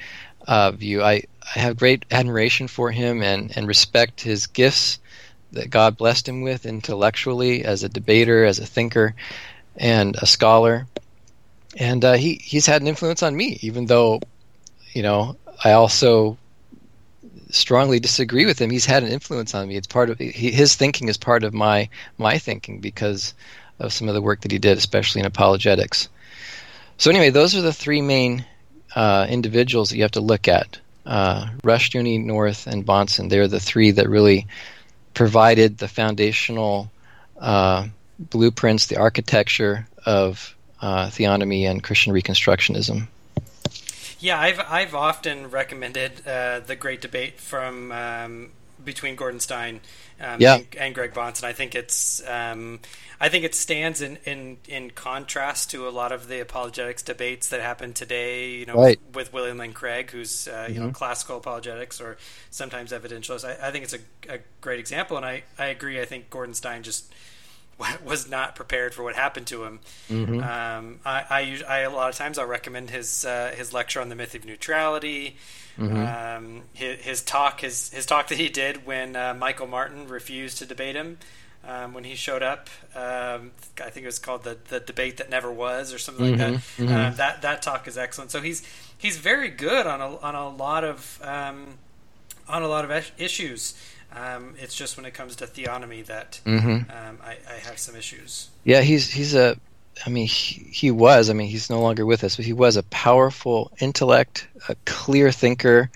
[0.47, 1.03] uh, view.
[1.03, 1.23] I,
[1.55, 4.99] I have great admiration for him and, and respect his gifts
[5.51, 9.15] that God blessed him with intellectually as a debater, as a thinker,
[9.75, 10.87] and a scholar.
[11.77, 14.21] And uh, he he's had an influence on me, even though,
[14.93, 16.37] you know, I also
[17.49, 18.69] strongly disagree with him.
[18.69, 19.75] He's had an influence on me.
[19.75, 23.33] It's part of he, his thinking is part of my my thinking because
[23.79, 26.09] of some of the work that he did, especially in apologetics.
[26.97, 28.45] So anyway, those are the three main
[28.95, 33.29] uh, individuals that you have to look at: uh, Rushdoony, North, and Bahnsen.
[33.29, 34.47] They're the three that really
[35.13, 36.91] provided the foundational
[37.39, 37.87] uh,
[38.19, 43.07] blueprints, the architecture of uh, theonomy and Christian Reconstructionism.
[44.19, 48.51] Yeah, I've I've often recommended uh, the Great Debate from um,
[48.83, 49.79] between Gordon Stein
[50.19, 50.55] um, Yeah.
[50.55, 51.43] and, and Greg Bahnsen.
[51.43, 52.79] I think it's um,
[53.21, 57.49] I think it stands in, in, in contrast to a lot of the apologetics debates
[57.49, 58.51] that happen today.
[58.51, 58.99] You know, Right.
[59.13, 62.17] with William Lane Craig, who's uh, you know classical apologetics or
[62.49, 63.43] sometimes evidentialist.
[63.45, 63.99] I, I think it's a,
[64.35, 65.99] a great example, and I, I agree.
[65.99, 67.11] I think Gordon Stein just
[68.03, 69.79] was not prepared for what happened to him.
[70.43, 74.09] Um, I, I, I a lot of times I'll recommend his uh, his lecture on
[74.09, 75.37] the myth of neutrality.
[75.79, 80.57] Um, his, his talk his his talk that he did when uh, Michael Martin refused
[80.59, 81.17] to debate him.
[81.67, 83.51] Um, when he showed up, um,
[83.83, 86.39] I think it was called the, the debate that never was, or something like
[86.77, 86.87] that.
[86.89, 88.31] Uh, that that talk is excellent.
[88.31, 88.63] So he's
[88.97, 91.77] he's very good on a on a lot of um,
[92.47, 93.73] on a lot of issues.
[94.15, 96.85] Um, it's just when it comes to theonomy that um,
[97.23, 98.49] I, I have some issues.
[98.63, 99.57] Yeah, he's he's a.
[100.05, 101.29] I mean, he, he was.
[101.29, 105.31] I mean, he's no longer with us, but he was a powerful intellect, a clear
[105.31, 105.91] thinker.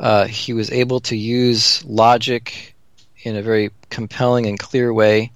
[0.00, 2.74] Uh, he was able to use logic
[3.22, 5.32] in a very compelling and clear way.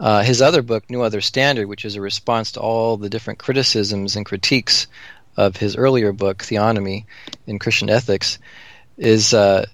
[0.00, 3.38] Uh, his other book, No Other Standard, which is a response to all the different
[3.38, 4.86] criticisms and critiques
[5.36, 7.04] of his earlier book, Theonomy
[7.46, 8.38] in Christian Ethics,
[8.96, 9.66] is uh,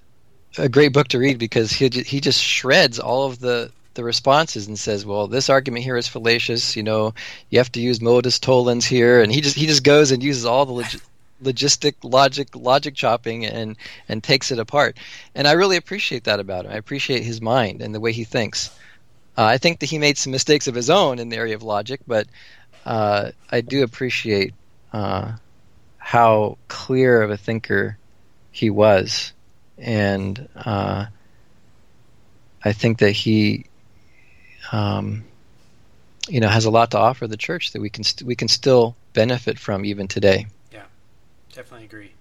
[0.57, 4.67] a great book to read because he he just shreds all of the the responses
[4.67, 6.75] and says, "Well, this argument here is fallacious.
[6.75, 7.13] You know,
[7.49, 10.45] you have to use modus tollens here," and he just he just goes and uses
[10.45, 11.01] all the log-
[11.43, 13.75] logistic logic logic chopping and
[14.07, 14.97] and takes it apart.
[15.33, 16.71] And I really appreciate that about him.
[16.71, 18.69] I appreciate his mind and the way he thinks.
[19.37, 21.63] Uh, I think that he made some mistakes of his own in the area of
[21.63, 22.27] logic, but
[22.85, 24.53] uh, I do appreciate
[24.93, 25.33] uh,
[25.97, 27.97] how clear of a thinker
[28.51, 29.33] he was,
[29.77, 31.05] and uh,
[32.63, 33.65] I think that he,
[34.71, 35.23] um,
[36.27, 38.47] you know, has a lot to offer the church that we can st- we can
[38.47, 40.47] still benefit from even today.
[40.71, 40.85] Yeah,
[41.53, 42.11] definitely agree.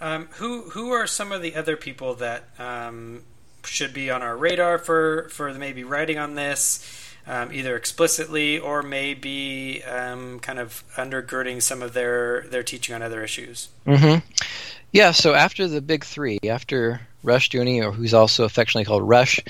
[0.00, 3.22] Um, who who are some of the other people that um,
[3.64, 6.84] should be on our radar for for maybe writing on this,
[7.26, 13.02] um, either explicitly or maybe um, kind of undergirding some of their their teaching on
[13.02, 13.68] other issues?
[13.84, 14.16] hmm
[14.92, 15.12] Yeah.
[15.12, 19.40] So after the big three, after Rushdoony, or who's also affectionately called Rush,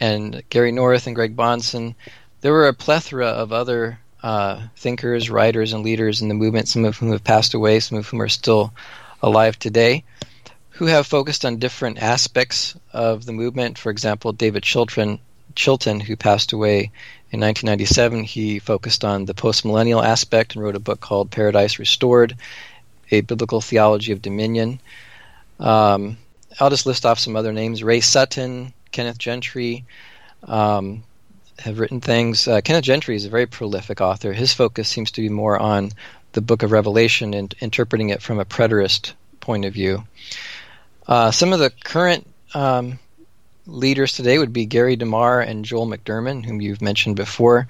[0.00, 1.94] and Gary North and Greg Bahnsen,
[2.40, 6.68] there were a plethora of other uh, thinkers, writers, and leaders in the movement.
[6.68, 8.72] Some of whom have passed away, some of whom are still
[9.22, 10.04] alive today,
[10.70, 13.78] who have focused on different aspects of the movement.
[13.78, 15.20] For example, David Chilton,
[15.54, 16.90] Chilton, who passed away
[17.30, 22.36] in 1997, he focused on the postmillennial aspect and wrote a book called Paradise Restored,
[23.10, 24.80] a biblical theology of dominion.
[25.58, 26.18] Um,
[26.60, 29.84] I'll just list off some other names: Ray Sutton, Kenneth Gentry.
[30.44, 31.04] Um,
[31.58, 32.48] have written things.
[32.48, 34.32] Uh, Kenneth Gentry is a very prolific author.
[34.32, 35.92] His focus seems to be more on
[36.32, 40.04] the Book of Revelation and interpreting it from a preterist point of view.
[41.06, 42.98] Uh, some of the current um,
[43.66, 47.66] leaders today would be Gary DeMar and Joel McDurmon, whom you've mentioned before.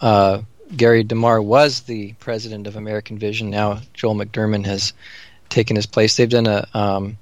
[0.00, 0.42] Uh,
[0.76, 3.50] Gary DeMar was the president of American Vision.
[3.50, 4.92] Now Joel McDurmon has
[5.48, 6.16] taken his place.
[6.16, 7.18] They've done a um,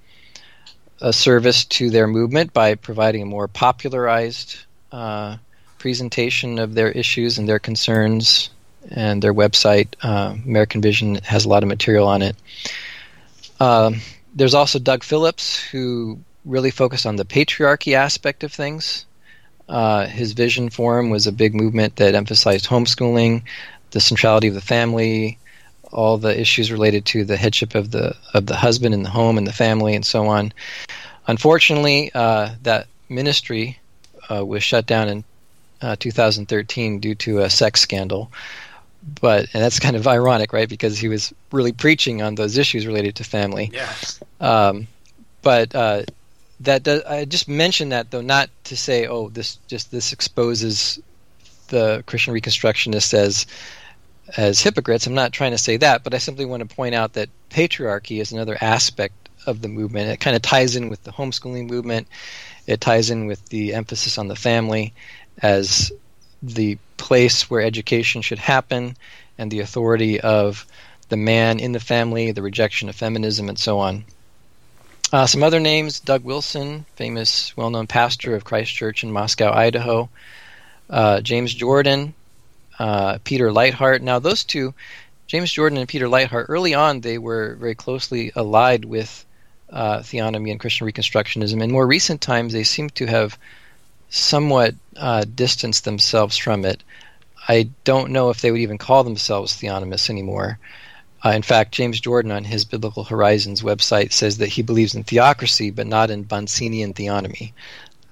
[1.00, 4.56] a service to their movement by providing a more popularized
[4.92, 5.36] uh,
[5.78, 8.50] presentation of their issues and their concerns.
[8.90, 12.36] And their website, uh, American Vision, has a lot of material on it.
[13.58, 14.02] Um,
[14.34, 19.06] there's also Doug Phillips, who really focused on the patriarchy aspect of things.
[19.68, 23.42] Uh, his Vision Forum was a big movement that emphasized homeschooling,
[23.92, 25.38] the centrality of the family,
[25.90, 29.38] all the issues related to the headship of the of the husband in the home
[29.38, 30.52] and the family, and so on.
[31.26, 33.78] Unfortunately, uh, that ministry
[34.30, 35.24] uh, was shut down in
[35.80, 38.30] uh, 2013 due to a sex scandal.
[39.20, 40.68] But and that's kind of ironic, right?
[40.68, 43.70] Because he was really preaching on those issues related to family.
[43.72, 43.92] Yeah.
[44.40, 44.88] Um,
[45.42, 46.04] but uh,
[46.60, 51.00] that does, I just mentioned that though not to say, oh, this just this exposes
[51.68, 53.46] the Christian Reconstructionists as
[54.36, 55.06] as hypocrites.
[55.06, 58.20] I'm not trying to say that, but I simply want to point out that patriarchy
[58.20, 60.10] is another aspect of the movement.
[60.10, 62.08] It kind of ties in with the homeschooling movement.
[62.66, 64.94] It ties in with the emphasis on the family
[65.42, 65.92] as
[66.42, 68.96] the place where education should happen
[69.36, 70.66] and the authority of
[71.08, 74.04] the man in the family, the rejection of feminism, and so on.
[75.12, 79.52] Uh, some other names Doug Wilson, famous, well known pastor of Christ Church in Moscow,
[79.52, 80.08] Idaho.
[80.90, 82.14] Uh, James Jordan,
[82.78, 84.02] uh, Peter Leithart.
[84.02, 84.74] Now, those two,
[85.26, 89.24] James Jordan and Peter Leithart, early on they were very closely allied with
[89.70, 91.62] uh, theonomy and Christian Reconstructionism.
[91.62, 93.38] In more recent times, they seem to have
[94.10, 96.82] somewhat uh, distanced themselves from it.
[97.48, 100.58] I don't know if they would even call themselves theonomists anymore.
[101.24, 105.04] Uh, in fact, James Jordan on his Biblical Horizons website says that he believes in
[105.04, 107.52] theocracy, but not in Bahnsenian theonomy.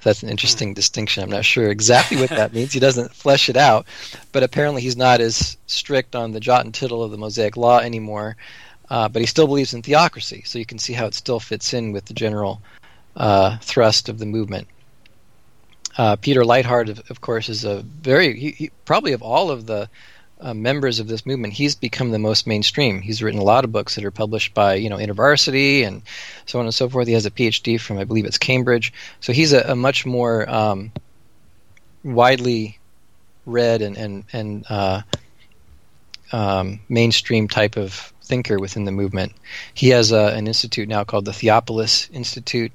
[0.03, 1.23] That's an interesting distinction.
[1.23, 2.73] I'm not sure exactly what that means.
[2.73, 3.87] He doesn't flesh it out,
[4.33, 7.79] but apparently he's not as strict on the jot and tittle of the Mosaic Law
[7.79, 8.37] anymore.
[8.91, 11.73] Uh, but he still believes in theocracy, so you can see how it still fits
[11.73, 12.61] in with the general
[13.17, 14.67] uh, thrust of the movement.
[15.97, 19.67] Uh, Peter Leithart, of, of, course, is a very he, he, probably of all of
[19.67, 19.89] the
[20.43, 23.01] uh, members of this movement, he's become the most mainstream.
[23.01, 26.03] He's written a lot of books that are published by you know InterVarsity and
[26.47, 27.07] so on and so forth.
[27.07, 30.49] He has a PhD from I believe it's Cambridge, so he's a, a much more
[30.51, 30.93] um,
[32.03, 32.79] widely
[33.47, 35.03] read and and and uh,
[36.33, 39.33] um, mainstream type of thinker within the movement.
[39.75, 42.73] He has a, an institute now called the Theopolis Institute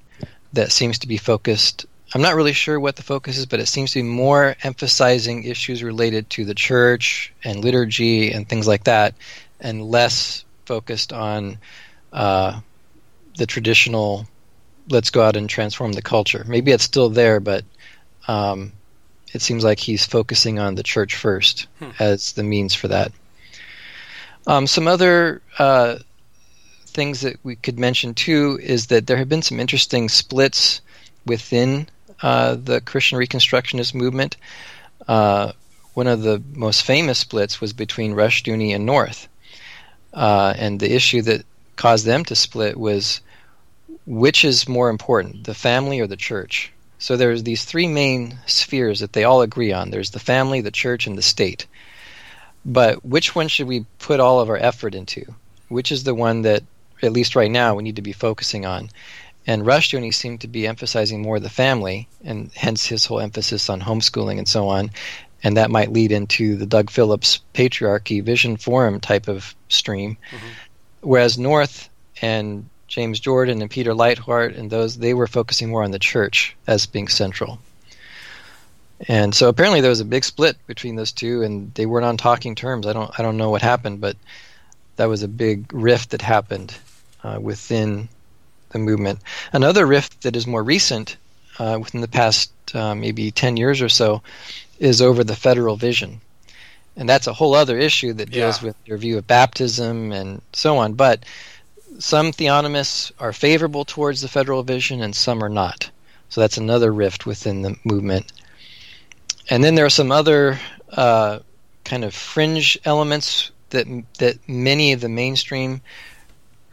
[0.53, 3.67] that seems to be focused I'm not really sure what the focus is, but it
[3.67, 8.85] seems to be more emphasizing issues related to the church and liturgy and things like
[8.85, 9.13] that,
[9.59, 11.57] and less focused on
[12.13, 12.59] uh,
[13.37, 14.27] the traditional
[14.89, 16.45] let's go out and transform the culture.
[16.47, 17.65] Maybe it's still there, but
[18.27, 18.71] um,
[19.33, 21.89] it seems like he's focusing on the church first hmm.
[21.99, 23.11] as the means for that.
[24.45, 25.97] Um, some other uh,
[26.85, 30.81] things that we could mention too is that there have been some interesting splits
[31.25, 31.87] within
[32.21, 34.37] uh, the Christian Reconstructionist movement.
[35.07, 35.51] Uh,
[35.93, 39.27] one of the most famous splits was between Rushdoony and North.
[40.13, 41.45] Uh, and the issue that
[41.75, 43.21] caused them to split was
[44.05, 46.71] which is more important, the family or the church?
[46.97, 49.91] So there's these three main spheres that they all agree on.
[49.91, 51.67] There's the family, the church, and the state.
[52.65, 55.35] But which one should we put all of our effort into?
[55.67, 56.63] Which is the one that,
[57.03, 58.89] at least right now, we need to be focusing on?
[59.47, 63.69] And Rush Rushdoony seemed to be emphasizing more the family, and hence his whole emphasis
[63.69, 64.91] on homeschooling and so on.
[65.41, 70.17] And that might lead into the Doug Phillips patriarchy vision forum type of stream.
[70.31, 70.47] Mm-hmm.
[71.01, 71.89] Whereas North
[72.21, 76.55] and James Jordan and Peter Leithart and those they were focusing more on the church
[76.67, 77.59] as being central.
[79.07, 82.17] And so apparently there was a big split between those two, and they weren't on
[82.17, 82.87] talking terms.
[82.87, 84.17] I don't I don't know what happened, but
[84.95, 86.75] that was a big rift that happened
[87.23, 88.09] uh, within
[88.69, 89.19] the movement.
[89.53, 91.17] Another rift that is more recent,
[91.59, 94.21] uh, within the past uh, maybe 10 years or so,
[94.79, 96.21] is over the federal vision.
[96.95, 98.67] And that's a whole other issue that deals yeah.
[98.67, 100.93] with your view of baptism and so on.
[100.93, 101.23] But
[101.99, 105.89] some theonomists are favorable towards the federal vision and some are not.
[106.29, 108.31] So that's another rift within the movement.
[109.49, 110.59] And then there are some other
[110.91, 111.39] uh,
[111.85, 113.87] kind of fringe elements that
[114.17, 115.81] that many of the mainstream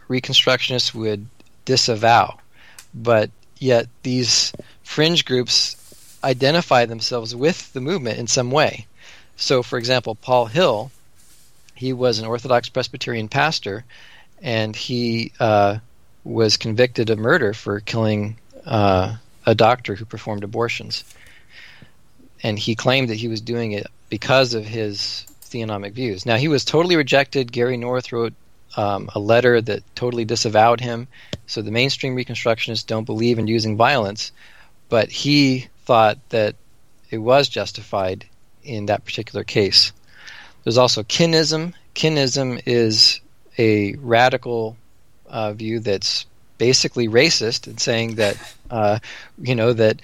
[0.09, 1.27] reconstructionists would
[1.65, 2.37] disavow,
[2.93, 4.53] but yet these
[4.83, 5.75] fringe groups
[6.23, 8.87] identify themselves with the movement in some way.
[9.35, 10.91] So, for example, Paul Hill,
[11.75, 13.83] he was an Orthodox Presbyterian pastor,
[14.41, 15.79] and he uh,
[16.23, 21.03] was convicted of murder for killing uh, a doctor who performed abortions.
[22.41, 26.25] And he claimed that he was doing it because of his theonomic views.
[26.25, 27.51] Now, he was totally rejected.
[27.51, 28.33] Gary North wrote
[28.77, 31.07] um, a letter that totally disavowed him.
[31.47, 34.31] So the mainstream Reconstructionists don't believe in using violence,
[34.89, 36.55] but he thought that
[37.09, 38.25] it was justified
[38.63, 39.91] in that particular case.
[40.63, 41.73] There's also kinism.
[41.93, 43.21] Kinism is
[43.57, 44.75] a radical
[45.27, 46.25] uh, view that's
[46.57, 48.37] basically racist and saying that
[48.71, 48.99] uh,
[49.39, 50.01] you know that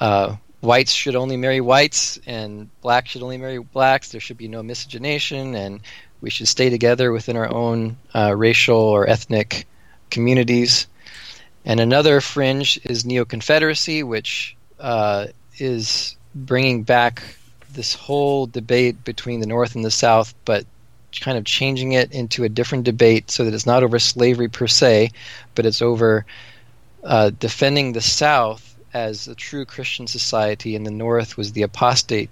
[0.00, 4.10] uh, whites should only marry whites and blacks should only marry blacks.
[4.10, 5.80] There should be no miscegenation, and
[6.20, 9.66] we should stay together within our own uh, racial or ethnic
[10.10, 10.86] communities.
[11.64, 15.26] And another fringe is neo Confederacy, which uh,
[15.58, 17.22] is bringing back
[17.72, 20.64] this whole debate between the North and the South, but
[21.20, 24.66] kind of changing it into a different debate so that it's not over slavery per
[24.66, 25.10] se,
[25.54, 26.24] but it's over
[27.02, 32.30] uh, defending the South as a true Christian society, and the North was the apostate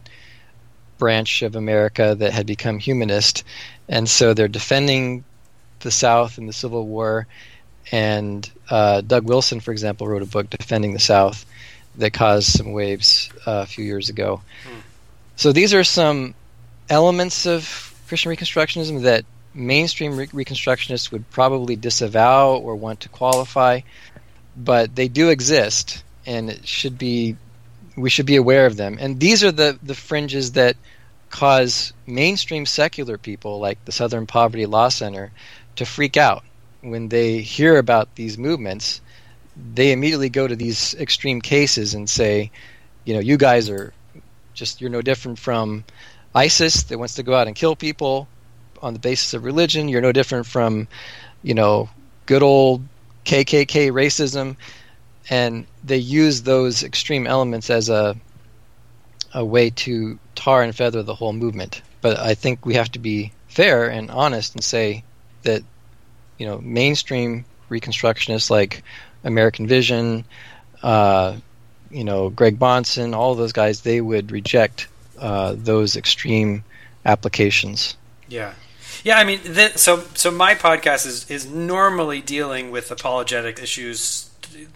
[0.99, 3.45] branch of America that had become humanist.
[3.89, 5.25] And so they're defending
[5.81, 7.27] the South in the Civil War.
[7.91, 11.47] And uh, Doug Wilson, for example, wrote a book defending the South
[11.97, 14.43] that caused some waves uh, a few years ago.
[14.65, 14.81] Hmm.
[15.37, 16.35] So these are some
[16.89, 19.25] elements of Christian Reconstructionism that
[19.55, 23.81] mainstream re- Reconstructionists would probably disavow or want to qualify,
[24.57, 27.37] but they do exist, and it should be
[27.97, 28.97] we should be aware of them.
[29.01, 30.77] And these are the the fringes that
[31.31, 35.31] cause mainstream secular people like the Southern Poverty Law Center
[35.77, 36.43] to freak out
[36.81, 39.01] when they hear about these movements.
[39.75, 42.51] They immediately go to these extreme cases and say,
[43.05, 43.93] you know, you guys are
[44.55, 45.85] just you're no different from
[46.35, 48.29] ISIS that wants to go out and kill people
[48.83, 49.89] on the basis of religion.
[49.89, 50.87] You're no different from,
[51.43, 51.89] you know,
[52.27, 52.83] good old
[53.25, 54.57] KKK racism,
[55.29, 58.17] and they use those extreme elements as a
[59.35, 61.83] a way to tar and feather the whole movement.
[62.01, 65.05] But I think we have to be fair and honest and say
[65.43, 65.63] that
[66.39, 68.83] you know mainstream reconstructionists like
[69.25, 70.25] American Vision,
[70.83, 71.37] uh,
[71.91, 76.65] you know Greg Bahnsen, all those guys, they would reject uh, those extreme
[77.05, 77.97] applications.
[78.29, 78.55] Yeah.
[79.05, 84.28] Yeah, I mean, th- so so my podcast is is normally dealing with apologetic issues,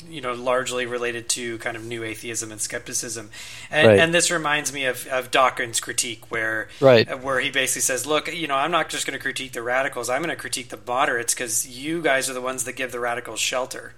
[0.08, 3.30] you know, largely related to kind of new atheism and skepticism,
[3.70, 3.98] and, right.
[3.98, 7.10] and this reminds me of, of Dawkins' critique, where right.
[7.10, 9.62] Uh, where he basically says, look, you know, I'm not just going to critique the
[9.62, 12.92] radicals, I'm going to critique the moderates because you guys are the ones that give
[12.92, 13.94] the radicals shelter,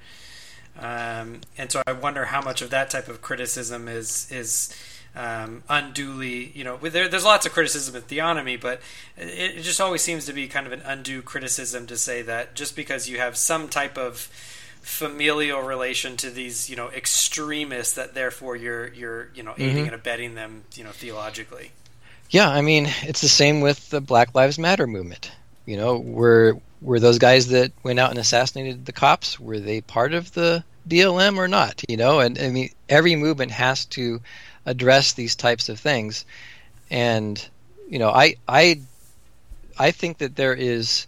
[0.78, 4.74] um, and so I wonder how much of that type of criticism is is
[5.16, 8.80] um, unduly, you know, there, there's lots of criticism of theonomy, but
[9.16, 12.55] it, it, just always seems to be kind of an undue criticism to say that
[12.55, 14.28] just because you have some type of
[14.85, 19.85] familial relation to these, you know, extremists, that therefore you're you're you know aiding mm-hmm.
[19.87, 21.72] and abetting them, you know, theologically.
[22.30, 25.32] Yeah, I mean, it's the same with the Black Lives Matter movement.
[25.66, 29.80] You know, were were those guys that went out and assassinated the cops were they
[29.80, 31.82] part of the BLM or not?
[31.89, 34.20] You know, and I mean, every movement has to
[34.66, 36.26] address these types of things.
[36.91, 37.43] And
[37.89, 38.80] you know, I I
[39.78, 41.07] I think that there is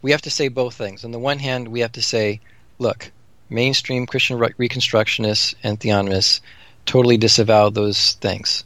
[0.00, 1.04] we have to say both things.
[1.04, 2.40] On the one hand, we have to say,
[2.78, 3.10] look,
[3.50, 6.40] mainstream Christian reconstructionists and theonomists
[6.86, 8.64] totally disavow those things.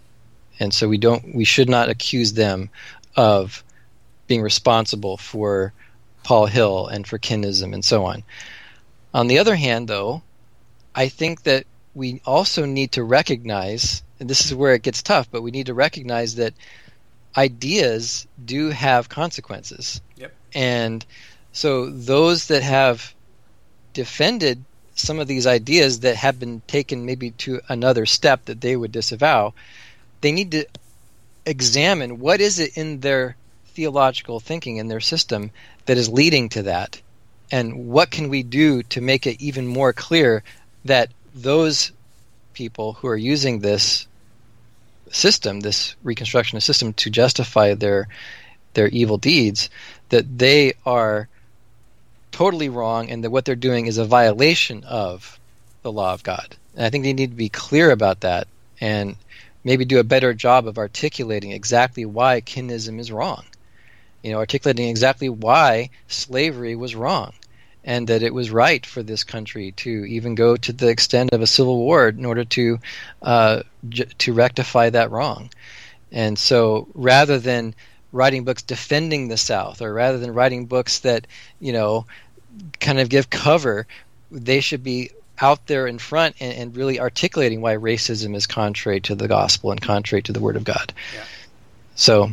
[0.61, 2.71] And so we don't we should not accuse them
[3.17, 3.65] of
[4.27, 5.73] being responsible for
[6.23, 8.23] Paul Hill and for kinism and so on.
[9.13, 10.23] On the other hand, though,
[10.95, 15.31] I think that we also need to recognize, and this is where it gets tough,
[15.31, 16.55] but we need to recognize that
[17.37, 20.01] ideas do have consequences.
[20.17, 20.35] Yep.
[20.55, 21.05] And
[21.53, 23.15] so those that have
[23.93, 24.65] defended
[24.95, 28.93] some of these ideas that have been taken maybe to another step that they would
[28.93, 29.55] disavow,
[30.21, 30.67] they need to
[31.47, 33.37] examine what is it in their
[33.67, 35.51] theological thinking in their system
[35.87, 37.01] that is leading to that
[37.53, 40.43] and what can we do to make it even more clear
[40.87, 41.93] that those
[42.55, 44.07] people who are using this
[45.11, 48.09] system, this reconstructionist system, to justify their
[48.75, 49.69] their evil deeds,
[50.09, 51.29] that they are
[52.33, 55.39] totally wrong and that what they're doing is a violation of
[55.83, 56.57] the law of God.
[56.75, 58.49] And I think they need to be clear about that
[58.81, 59.17] and
[59.63, 63.45] maybe do a better job of articulating exactly why kinism is wrong.
[64.23, 67.33] You know, articulating exactly why slavery was wrong
[67.85, 71.43] and that it was right for this country to even go to the extent of
[71.43, 72.79] a civil war in order to
[73.23, 75.51] uh, j- to rectify that wrong.
[76.13, 77.75] And so, rather than
[78.13, 81.27] writing books defending the South, or rather than writing books that
[81.61, 82.07] you know
[82.81, 83.87] kind of give cover,
[84.31, 85.11] they should be
[85.41, 89.73] out there in front and, and really articulating why racism is contrary to the gospel
[89.73, 90.93] and contrary to the Word of God.
[91.15, 91.25] Yeah.
[91.95, 92.31] So,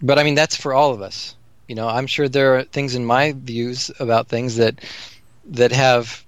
[0.00, 1.34] but I mean that's for all of us.
[1.66, 4.80] You know, I'm sure there are things in my views about things that
[5.46, 6.24] that have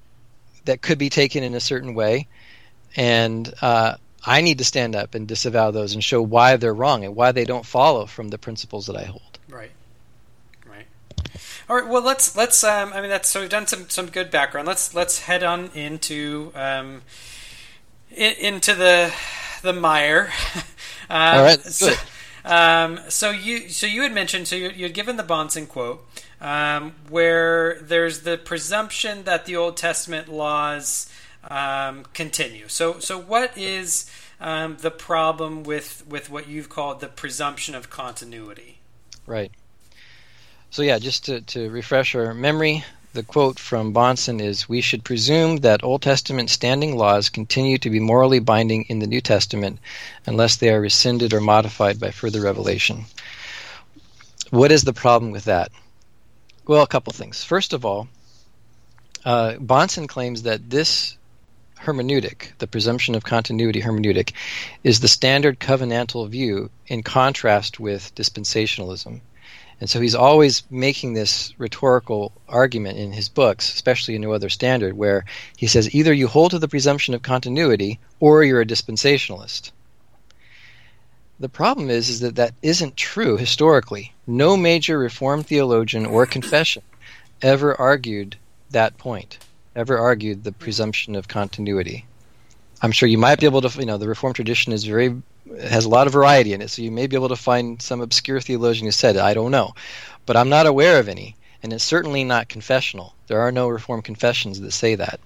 [0.64, 2.28] that could be taken in a certain way,
[2.96, 7.04] and uh, I need to stand up and disavow those and show why they're wrong
[7.04, 9.38] and why they don't follow from the principles that I hold.
[9.48, 9.70] Right.
[10.66, 10.86] Right.
[11.68, 11.88] All right.
[11.88, 12.62] Well, let's let's.
[12.62, 14.68] Um, I mean, that's so we've done some some good background.
[14.68, 17.02] Let's let's head on into um,
[18.10, 19.12] in, into the
[19.62, 20.30] the mire.
[21.10, 21.98] um, All right, So, good.
[22.44, 26.04] um, so you so you had mentioned so you you had given the Bahnsen quote
[26.40, 31.08] um, where there's the presumption that the Old Testament laws
[31.50, 32.68] um, continue.
[32.68, 37.90] So so what is um, the problem with with what you've called the presumption of
[37.90, 38.78] continuity?
[39.26, 39.52] Right.
[40.70, 42.82] So yeah, just to, to refresh our memory,
[43.12, 47.90] the quote from Bahnsen is We should presume that Old Testament standing laws continue to
[47.90, 49.78] be morally binding in the New Testament
[50.26, 53.04] unless they are rescinded or modified by further revelation.
[54.48, 55.70] What is the problem with that?
[56.66, 57.44] Well, a couple things.
[57.44, 58.08] First of all,
[59.24, 61.18] uh, Bahnsen claims that this
[61.84, 64.32] hermeneutic, the presumption of continuity hermeneutic,
[64.84, 69.20] is the standard covenantal view in contrast with dispensationalism.
[69.80, 74.48] And so he's always making this rhetorical argument in his books, especially in No Other
[74.48, 75.24] Standard, where
[75.56, 79.72] he says either you hold to the presumption of continuity or you're a dispensationalist.
[81.40, 84.14] The problem is, is that that isn't true historically.
[84.24, 86.84] No major Reformed theologian or confession
[87.42, 88.36] ever argued
[88.70, 89.38] that point,
[89.74, 92.06] ever argued the presumption of continuity.
[92.80, 95.22] I'm sure you might be able to, you know, the Reformed tradition is very
[95.60, 98.00] has a lot of variety in it, so you may be able to find some
[98.00, 99.22] obscure theologian who said it.
[99.22, 99.74] I don't know,
[100.24, 103.14] but I'm not aware of any, and it's certainly not confessional.
[103.26, 105.20] There are no Reformed confessions that say that.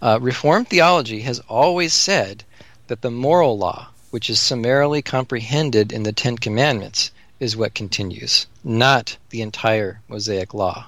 [0.00, 2.44] Uh, Reformed theology has always said
[2.86, 8.46] that the moral law, which is summarily comprehended in the Ten Commandments, is what continues,
[8.64, 10.86] not the entire Mosaic law.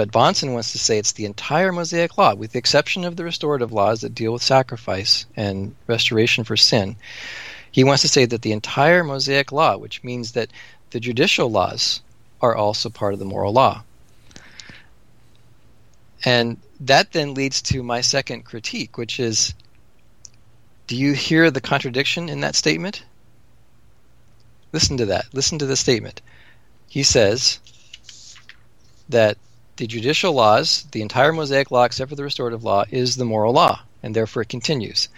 [0.00, 3.24] But Bahnsen wants to say it's the entire Mosaic law, with the exception of the
[3.24, 6.96] restorative laws that deal with sacrifice and restoration for sin.
[7.70, 10.48] He wants to say that the entire Mosaic law, which means that
[10.88, 12.00] the judicial laws
[12.40, 13.82] are also part of the moral law.
[16.24, 19.52] And that then leads to my second critique, which is
[20.86, 23.04] do you hear the contradiction in that statement?
[24.72, 25.26] Listen to that.
[25.34, 26.22] Listen to the statement.
[26.88, 27.60] He says
[29.10, 29.36] that
[29.80, 33.54] the judicial laws, the entire Mosaic law except for the restorative law, is the moral
[33.54, 35.08] law, and therefore it continues.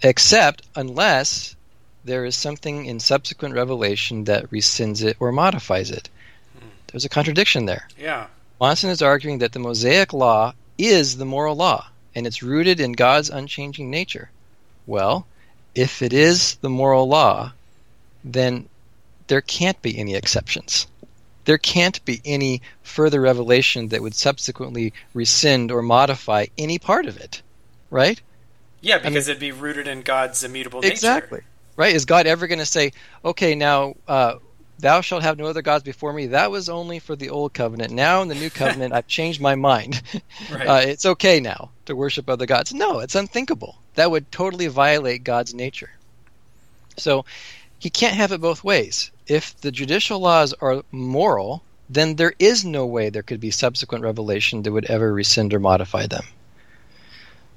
[0.00, 1.56] Except unless
[2.04, 6.08] there is something in subsequent revelation that rescinds it or modifies it.
[6.86, 7.88] There's a contradiction there.
[7.98, 8.28] Yeah.
[8.60, 12.92] Bahnsen is arguing that the Mosaic law is the moral law, and it's rooted in
[12.92, 14.30] God's unchanging nature.
[14.86, 15.26] Well,
[15.74, 17.54] if it is the moral law,
[18.22, 18.68] then
[19.26, 20.86] there can't be any exceptions.
[21.50, 27.16] There can't be any further revelation that would subsequently rescind or modify any part of
[27.16, 27.42] it.
[27.90, 28.22] Right?
[28.80, 30.92] Yeah, because it'd be rooted in God's immutable nature.
[30.92, 31.40] Exactly.
[31.74, 31.92] Right?
[31.92, 32.92] Is God ever going to say,
[33.24, 34.36] okay, now, uh,
[34.78, 36.26] thou shalt have no other gods before me?
[36.26, 37.92] That was only for the old covenant.
[37.92, 40.00] Now in the new covenant, I've changed my mind.
[40.52, 40.68] Right.
[40.68, 42.72] Uh, it's okay now to worship other gods.
[42.72, 43.76] No, it's unthinkable.
[43.96, 45.90] That would totally violate God's nature.
[46.96, 47.24] So
[47.80, 49.10] he can't have it both ways.
[49.30, 54.02] If the judicial laws are moral, then there is no way there could be subsequent
[54.02, 56.24] revelation that would ever rescind or modify them.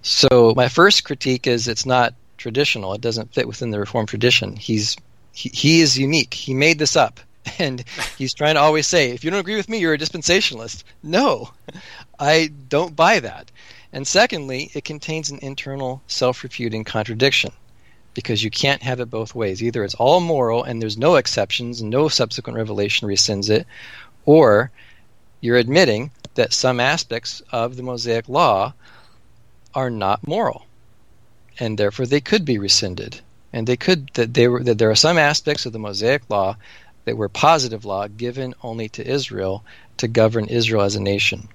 [0.04, 2.94] So my first critique is it's not traditional.
[2.94, 4.56] It doesn't fit within the Reformed tradition.
[4.56, 4.96] He's
[5.32, 6.36] he, he is unique.
[6.36, 7.20] He made this up,
[7.58, 7.84] and
[8.20, 10.84] he's trying to always say, if you don't agree with me, you're a dispensationalist.
[11.02, 11.54] No,
[12.20, 13.50] I don't buy that.
[13.92, 17.52] And secondly, it contains an internal self-refuting contradiction
[18.14, 19.62] because you can't have it both ways.
[19.62, 23.66] Either it's all moral and there's no exceptions no subsequent revelation rescinds it,
[24.26, 24.72] or
[25.42, 28.74] you're admitting that some aspects of the Mosaic law
[29.76, 30.66] are not moral,
[31.60, 33.22] and therefore they could be rescinded.
[33.52, 36.58] And they could that they were that there are some aspects of the Mosaic law
[37.06, 39.64] that were positive law given only to Israel
[39.98, 41.50] to govern Israel as a nation.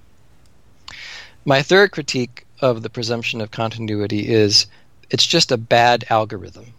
[1.43, 4.67] My third critique of the presumption of continuity is
[5.09, 6.73] it's just a bad algorithm.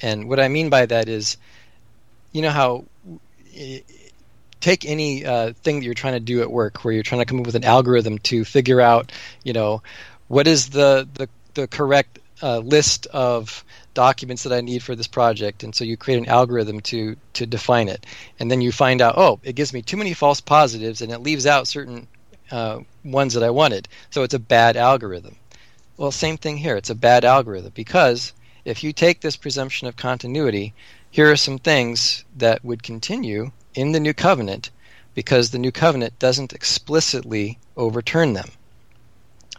[0.00, 1.36] And what I mean by that is,
[2.32, 2.84] you know how
[4.60, 7.26] take any uh, thing that you're trying to do at work where you're trying to
[7.26, 9.82] come up with an algorithm to figure out, you know,
[10.28, 15.06] what is the the, the correct uh, list of documents that I need for this
[15.06, 18.06] project, and so you create an algorithm to to define it,
[18.40, 21.18] and then you find out, oh, it gives me too many false positives, and it
[21.18, 22.06] leaves out certain
[22.50, 25.36] uh, ones that I wanted, so it's a bad algorithm.
[26.02, 26.76] Well, same thing here.
[26.76, 28.32] It's a bad algorithm because
[28.64, 30.74] if you take this presumption of continuity,
[31.08, 34.70] here are some things that would continue in the new covenant
[35.14, 38.50] because the new covenant doesn't explicitly overturn them.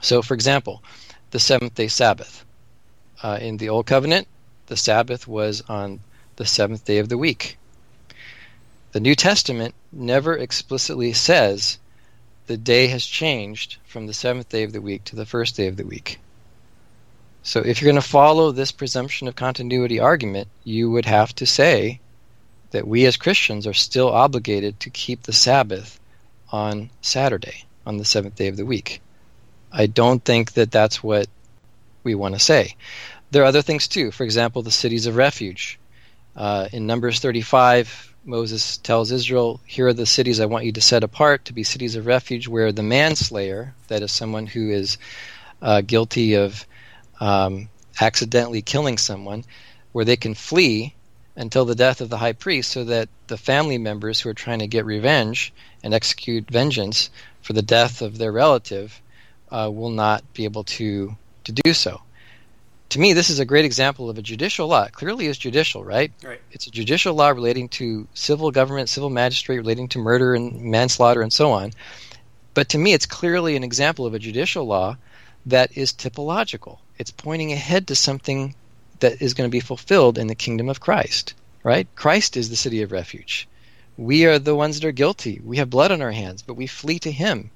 [0.01, 0.83] So, for example,
[1.31, 2.43] the seventh day Sabbath.
[3.21, 4.27] Uh, in the Old Covenant,
[4.67, 6.01] the Sabbath was on
[6.35, 7.57] the seventh day of the week.
[8.91, 11.77] The New Testament never explicitly says
[12.47, 15.67] the day has changed from the seventh day of the week to the first day
[15.67, 16.19] of the week.
[17.45, 21.45] So, if you're going to follow this presumption of continuity argument, you would have to
[21.45, 21.99] say
[22.71, 25.99] that we as Christians are still obligated to keep the Sabbath
[26.53, 29.01] on Saturday, on the seventh day of the week.
[29.73, 31.27] I don't think that that's what
[32.03, 32.77] we want to say.
[33.31, 34.11] There are other things too.
[34.11, 35.79] For example, the cities of refuge.
[36.37, 40.81] Uh, in Numbers 35, Moses tells Israel, Here are the cities I want you to
[40.81, 44.97] set apart to be cities of refuge where the manslayer, that is someone who is
[45.61, 46.65] uh, guilty of
[47.23, 47.69] um,
[48.01, 49.45] accidentally killing someone,
[49.93, 50.93] where they can flee
[51.37, 54.59] until the death of the high priest so that the family members who are trying
[54.59, 55.53] to get revenge
[55.83, 57.09] and execute vengeance
[57.41, 59.01] for the death of their relative
[59.51, 61.15] uh, will not be able to,
[61.45, 62.01] to do so.
[62.89, 64.83] To me, this is a great example of a judicial law.
[64.83, 66.11] It clearly is judicial, right?
[66.23, 66.41] Right.
[66.51, 71.21] It's a judicial law relating to civil government, civil magistrate, relating to murder and manslaughter
[71.21, 71.71] and so on.
[72.53, 74.97] But to me, it's clearly an example of a judicial law
[75.45, 76.79] that is typological.
[76.97, 78.55] It's pointing ahead to something
[78.99, 81.33] that is going to be fulfilled in the kingdom of Christ,
[81.63, 81.87] right?
[81.95, 83.47] Christ is the city of refuge.
[83.97, 85.41] We are the ones that are guilty.
[85.43, 87.51] We have blood on our hands, but we flee to him.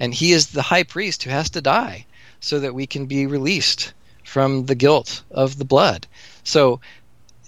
[0.00, 2.06] And he is the high priest who has to die
[2.40, 3.92] so that we can be released
[4.24, 6.06] from the guilt of the blood.
[6.42, 6.80] So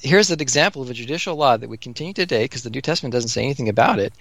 [0.00, 3.12] here's an example of a judicial law that we continue today because the New Testament
[3.12, 4.12] doesn't say anything about it.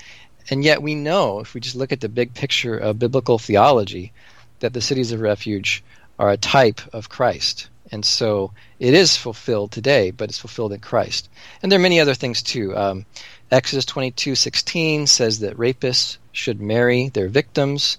[0.50, 4.14] And yet we know, if we just look at the big picture of biblical theology,
[4.60, 5.84] that the cities of refuge
[6.20, 7.68] are a type of Christ.
[7.92, 11.30] And so it is fulfilled today, but it's fulfilled in Christ.
[11.62, 12.76] And there are many other things too.
[12.76, 13.06] Um,
[13.50, 17.98] Exodus 22:16 says that rapists should marry their victims.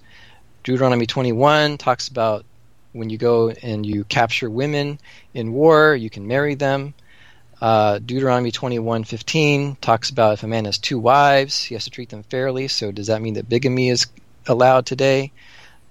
[0.63, 2.45] Deuteronomy 21 talks about
[2.93, 4.99] when you go and you capture women
[5.33, 6.95] in war, you can marry them.
[7.61, 12.11] Uh, Deuteronomy 21:15 talks about if a man has two wives, he has to treat
[12.11, 12.69] them fairly.
[12.69, 14.07] So does that mean that bigamy is
[14.47, 15.33] allowed today?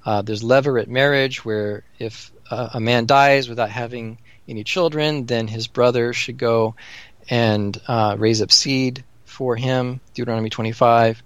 [0.08, 5.50] Uh, there's levirate marriage, where if uh, a man dies without having any children, then
[5.50, 6.76] his brother should go
[7.30, 10.00] and uh, raise up seed for him.
[10.14, 11.22] Deuteronomy 25.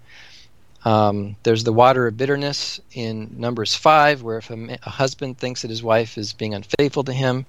[0.84, 5.62] Um, there's the water of bitterness in Numbers 5, where if a, a, husband thinks
[5.62, 7.46] that his wife is being unfaithful to him,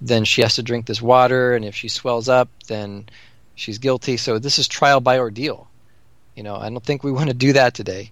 [0.00, 3.08] then she has to drink this water, and if she swells up, then
[3.54, 4.16] she's guilty.
[4.16, 5.68] So this is trial by ordeal.
[6.34, 8.10] You know, I don't think we want to do that today.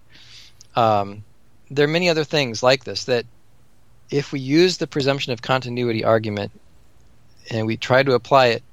[0.77, 1.25] Um,
[1.69, 3.25] there are many other things like this that,
[4.09, 6.51] if we use the presumption of continuity argument
[7.49, 8.63] and we try to apply it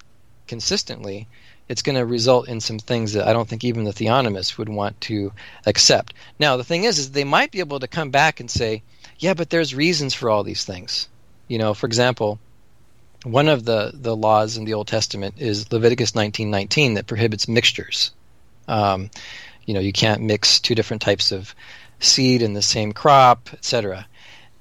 [0.47, 1.29] consistently,
[1.69, 4.69] it's going to result in some things that I don't think even the theonomists would
[4.69, 5.33] want to
[5.65, 6.13] accept.
[6.39, 8.83] Now, the thing is, is they might be able to come back and say,
[9.19, 11.09] yeah, but there's reasons for all these things.
[11.47, 12.41] You know, for example,
[13.23, 18.11] one of the, the laws in the Old Testament is Leviticus 19:19 that prohibits mixtures.
[18.67, 19.11] Um,
[19.65, 21.55] you know, you can't mix two different types of
[22.01, 24.07] seed in the same crop, etc.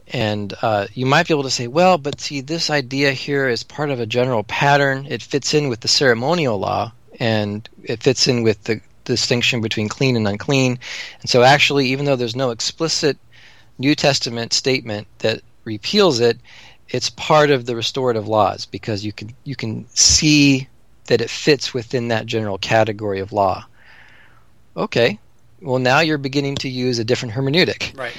[0.08, 3.64] And uh, you might be able to say, well, but see, this idea here is
[3.64, 5.06] part of a general pattern.
[5.10, 9.90] It fits in with the ceremonial law, and it fits in with the distinction between
[9.90, 10.80] clean and unclean.
[11.22, 13.18] And so, actually, even though there's no explicit
[13.78, 16.40] New Testament statement that repeals it,
[16.90, 20.68] it's part of the restorative laws because you can you can see
[21.06, 23.66] that it fits within that general category of law.
[24.76, 25.20] Okay,
[25.62, 27.98] well now you're beginning to use a different hermeneutic.
[27.98, 28.16] Right.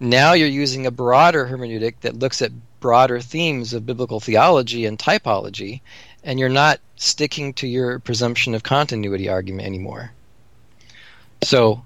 [0.00, 4.98] Now you're using a broader hermeneutic that looks at broader themes of biblical theology and
[4.98, 5.80] typology,
[6.22, 10.12] and you're not sticking to your presumption of continuity argument anymore.
[11.42, 11.84] So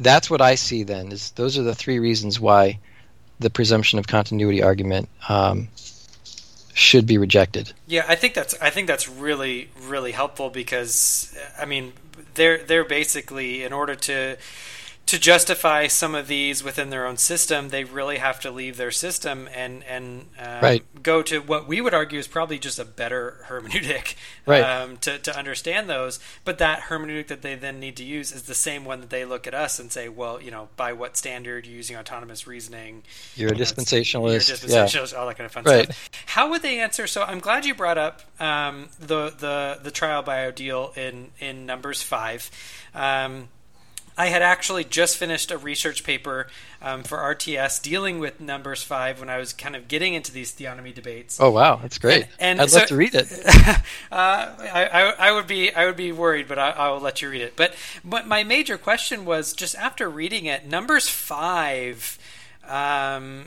[0.00, 2.78] that's what I see then is those are the three reasons why
[3.38, 5.68] the presumption of continuity argument um,
[6.74, 7.72] should be rejected.
[7.86, 11.92] Yeah, I think that's I think that's really really helpful because I mean
[12.34, 14.36] they're they're basically in order to
[15.12, 18.90] to justify some of these within their own system, they really have to leave their
[18.90, 21.02] system and and um, Right.
[21.02, 24.14] go to what we would argue is probably just a better hermeneutic
[24.46, 24.62] Right.
[24.62, 26.18] um, to to understand those.
[26.44, 29.26] But that hermeneutic that they then need to use is the same one that they
[29.26, 33.02] look at us and say, well, you know, by what standard you're using autonomous reasoning?
[33.36, 34.48] You're a You know, it's- dispensationalist.
[34.48, 35.18] You're a Yeah.
[35.18, 35.84] all that kind of fun Right.
[35.84, 36.10] stuff.
[36.24, 37.06] How would they answer?
[37.06, 41.66] So I'm glad you brought up um, the the the trial by ordeal in in
[41.66, 42.50] Numbers five.
[42.94, 43.48] Um,
[44.16, 46.48] I had actually just finished a research paper
[46.82, 50.52] um, for RTS dealing with Numbers five when I was kind of getting into these
[50.52, 51.38] theonomy debates.
[51.40, 52.24] Oh wow, that's great.
[52.38, 53.30] And- and I'd so- love to read it.
[53.46, 53.76] uh,
[54.12, 57.30] I, I, I would be I would be worried, but I, I will let you
[57.30, 57.56] read it.
[57.56, 62.18] But but my major question was just after reading it, Numbers five,
[62.68, 63.44] um,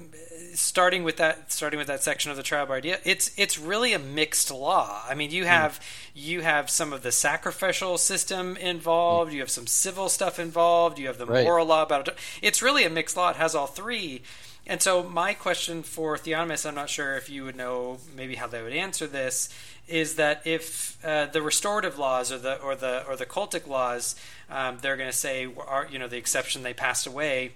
[0.53, 3.93] starting with that starting with that section of the trial by idea, it's it's really
[3.93, 5.03] a mixed law.
[5.07, 5.80] I mean, you have
[6.13, 11.07] you have some of the sacrificial system involved, you have some civil stuff involved, you
[11.07, 11.43] have the Right.
[11.43, 12.16] moral law about it.
[12.41, 13.30] It's really a mixed law.
[13.30, 14.22] It has all three.
[14.68, 18.47] And so my question for Theonomists, I'm not sure if you would know maybe how
[18.47, 19.49] they would answer this,
[19.88, 24.16] is that if uh, the restorative laws or the or the or the cultic laws,
[24.49, 27.51] um, they're going to say are you know the exception they passed away.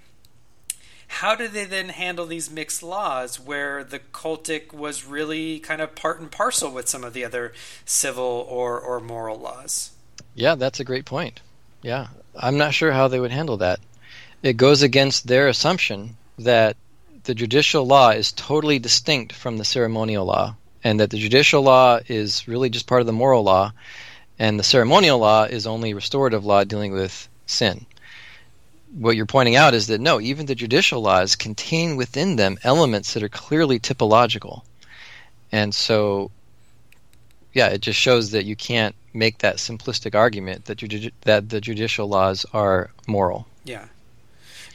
[1.10, 5.96] How do they then handle these mixed laws where the cultic was really kind of
[5.96, 7.52] part and parcel with some of the other
[7.84, 9.92] civil or, or moral laws?
[10.34, 11.42] Yeah, that's a great point.
[11.82, 13.80] Yeah, I'm not sure how they would handle that.
[14.44, 16.78] It goes against their assumption that
[17.24, 22.00] the judicial law is totally distinct from the ceremonial law, and that the judicial law
[22.08, 23.74] is really just part of the moral law,
[24.38, 27.86] and the ceremonial law is only restorative law dealing with sin.
[28.94, 33.14] What you're pointing out is that no, even the judicial laws contain within them elements
[33.14, 34.64] that are clearly typological.
[35.52, 36.32] And so
[37.54, 41.60] yeah, it just shows that you can't make that simplistic argument that judi- that the
[41.60, 43.48] judicial laws are moral.
[43.64, 43.86] Yeah.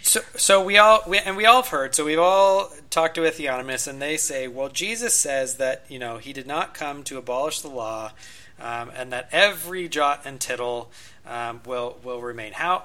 [0.02, 1.94] So, so we all we, and we all have heard.
[1.94, 5.98] So we've all talked to a theonomist, and they say, well, Jesus says that you
[5.98, 8.12] know he did not come to abolish the law,
[8.60, 10.90] um, and that every jot and tittle
[11.26, 12.52] um, will will remain.
[12.52, 12.82] How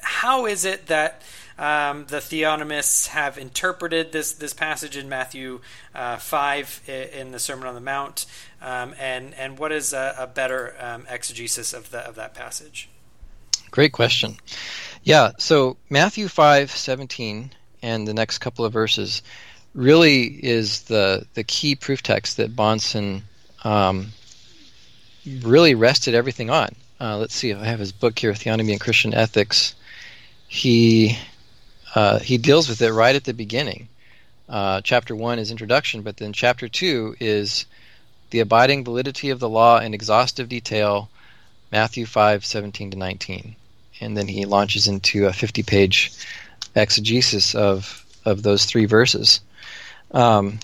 [0.00, 1.22] how is it that
[1.58, 5.60] um, the theonomists have interpreted this this passage in Matthew
[5.94, 8.24] uh, five in the Sermon on the Mount,
[8.62, 12.88] um, and and what is a, a better um, exegesis of the of that passage?
[13.70, 14.36] Great question.
[15.02, 19.22] Yeah, so Matthew five seventeen and the next couple of verses
[19.74, 23.22] really is the the key proof text that Bahnsen
[23.64, 24.12] um,
[25.42, 26.74] really rested everything on.
[27.00, 29.74] Uh, let's see if I have his book here, Theonomy and Christian Ethics.
[30.48, 31.16] He
[31.94, 33.88] uh, he deals with it right at the beginning.
[34.48, 37.64] Uh, chapter one is introduction, but then chapter two is
[38.30, 41.08] the abiding validity of the law in exhaustive detail.
[41.72, 43.56] Matthew five seventeen to nineteen,
[44.00, 46.12] and then he launches into a fifty-page
[46.74, 49.40] exegesis of of those three verses.
[50.10, 50.58] Um,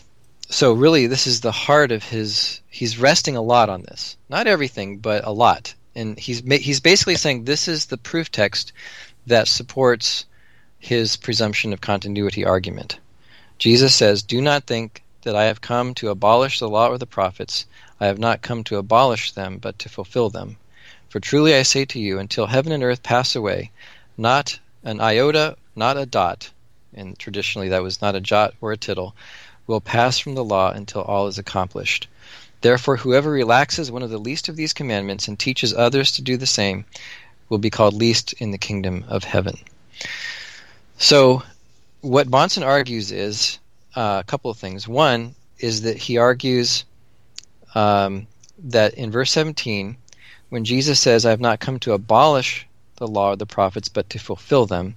[0.49, 2.61] so really, this is the heart of his.
[2.69, 7.17] He's resting a lot on this, not everything, but a lot, and he's he's basically
[7.17, 8.73] saying this is the proof text
[9.27, 10.27] that supports
[10.79, 13.01] his presumption of continuity argument.
[13.59, 17.07] Jesus says, "Do not think that I have come to abolish the law or the
[17.07, 17.67] prophets.
[17.99, 20.57] I have not come to abolish them, but to fulfill them.
[21.09, 23.73] For truly I say to you, until heaven and earth pass away,
[24.17, 26.51] not an iota, not a dot,
[26.95, 29.17] and traditionally that was not a jot or a tittle,
[29.67, 32.07] will pass from the law until all is accomplished.
[32.67, 36.37] Therefore, whoever relaxes one of the least of these commandments and teaches others to do
[36.37, 36.85] the same
[37.49, 39.57] will be called least in the kingdom of heaven.
[40.99, 41.45] So,
[42.01, 43.61] what Bahnsen argues is
[43.95, 44.89] uh, a couple of things.
[44.89, 46.85] One is that he argues
[47.77, 48.27] um,
[48.59, 49.97] that in verse 17,
[50.49, 54.11] when Jesus says, I have not come to abolish the law or the prophets, but
[54.11, 54.97] to fulfill them,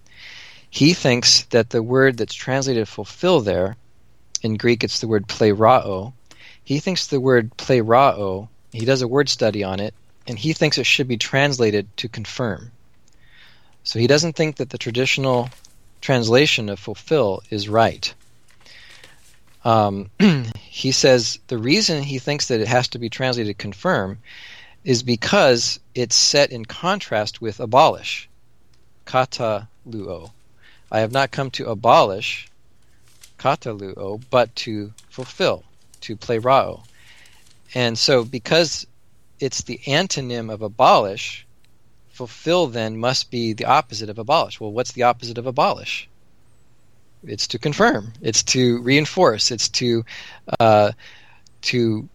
[0.71, 3.77] he thinks that the word that's translated fulfill there,
[4.41, 6.13] in Greek it's the word plerao,
[6.69, 9.95] he thinks the word plerao, he does a word study on it,
[10.27, 12.71] and he thinks it should be translated to confirm.
[13.83, 15.49] So he doesn't think that the traditional
[15.99, 18.13] translation of fulfill is right.
[19.65, 20.11] Um,
[20.59, 24.19] he says the reason he thinks that it has to be translated confirm
[24.83, 28.29] is because it's set in contrast with abolish,
[29.05, 30.29] kata luo.
[30.91, 32.47] I have not come to abolish,
[33.39, 35.63] kata luo, but to fulfill,
[36.01, 36.83] to plerao.
[37.73, 38.87] And so because
[39.39, 41.45] it's the antonym of abolish,
[42.09, 44.59] fulfill then must be the opposite of abolish.
[44.59, 46.07] Well, what's the opposite of abolish?
[47.23, 48.13] It's to confirm.
[48.21, 49.51] It's to reinforce.
[49.51, 50.05] It's to
[50.59, 50.91] uh,
[51.61, 52.07] to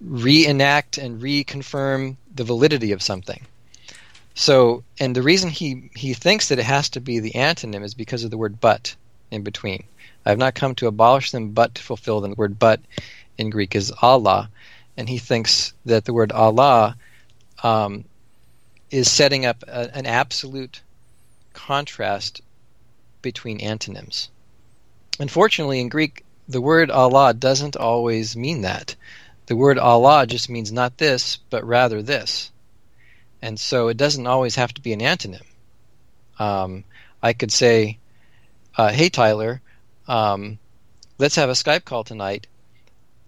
[0.00, 3.46] reenact and reconfirm the validity of something.
[4.34, 7.94] So, and the reason he, he thinks that it has to be the antonym is
[7.94, 8.94] because of the word but
[9.30, 9.84] in between.
[10.24, 12.32] I have not come to abolish them, but to fulfill them.
[12.32, 12.80] The word but
[13.38, 14.50] in Greek is alla,
[14.96, 16.96] and he thinks that the word alla
[17.62, 18.04] um,
[18.90, 20.82] is setting up a, an absolute
[21.52, 22.40] contrast
[23.22, 24.30] between antonyms.
[25.18, 28.94] Unfortunately, in Greek, the word alla doesn't always mean that.
[29.46, 32.50] The word alla just means not this, but rather this.
[33.40, 35.42] And so it doesn't always have to be an antonym.
[36.38, 36.84] Um,
[37.22, 37.98] I could say,
[38.76, 39.60] uh, hey, Tyler,
[40.12, 40.58] um,
[41.18, 42.46] let's have a Skype call tonight,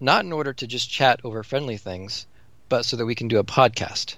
[0.01, 2.26] not in order to just chat over friendly things,
[2.68, 4.16] but so that we can do a podcast.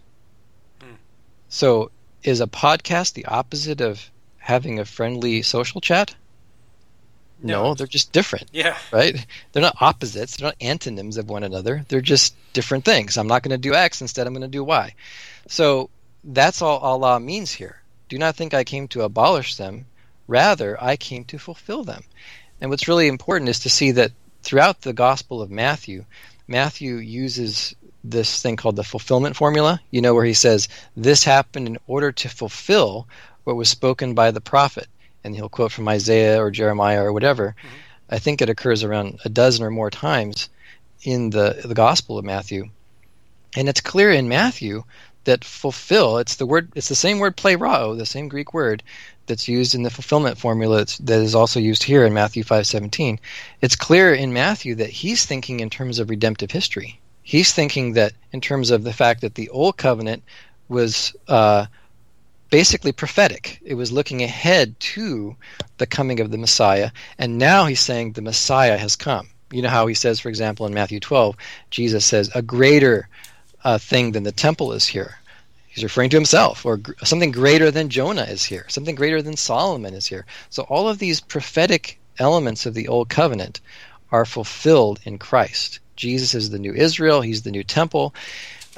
[1.48, 1.90] So
[2.24, 6.14] is a podcast the opposite of having a friendly social chat?
[7.40, 7.74] No, No.
[7.74, 8.76] they're just different Yeah.
[8.90, 9.24] right?
[9.52, 10.36] They're not opposites.
[10.36, 11.84] They're not antonyms of one another.
[11.88, 13.16] They're just different things.
[13.16, 14.26] I'm not going to do X instead.
[14.26, 14.94] I'm going to do Y.
[15.46, 15.90] So
[16.24, 17.82] that's all alla means here.
[18.08, 19.86] Do not think I came to abolish them.
[20.26, 22.02] Rather, I came to fulfill them.
[22.60, 26.04] And what's really important is to see that throughout the Gospel of Matthew,
[26.48, 29.80] Matthew uses this thing called the fulfillment formula.
[29.90, 33.06] You know, where he says, This happened in order to fulfill
[33.44, 34.88] what was spoken by the prophet.
[35.24, 37.54] And he'll quote from Isaiah or Jeremiah or whatever.
[37.58, 37.76] Mm-hmm.
[38.08, 40.48] I think it occurs around a dozen or more times
[41.02, 42.70] in the the Gospel of Matthew,
[43.56, 44.84] and it's clear in Matthew
[45.24, 46.18] that fulfill.
[46.18, 46.70] It's the word.
[46.74, 48.82] It's the same word plerao, the same Greek word
[49.26, 53.18] that's used in the fulfillment formula that's, also used here in Matthew five seventeen.
[53.60, 57.00] It's clear in Matthew that he's thinking in terms of redemptive history.
[57.22, 60.22] He's thinking that in terms of the fact that the old covenant
[60.68, 61.66] was uh,
[62.50, 63.60] basically prophetic.
[63.64, 65.36] It was looking ahead to
[65.78, 69.28] the coming of the Messiah, and now he's saying the Messiah has come.
[69.50, 71.36] You know how he says, for example, in Matthew 12,
[71.70, 73.08] Jesus says, A greater
[73.64, 75.18] uh, thing than the temple is here.
[75.76, 79.92] He's referring to himself, or something greater than Jonah is here, something greater than Solomon
[79.92, 80.24] is here.
[80.48, 83.60] So all of these prophetic elements of the Old Covenant
[84.10, 85.80] are fulfilled in Christ.
[85.94, 88.14] Jesus is the new Israel, he's the new temple,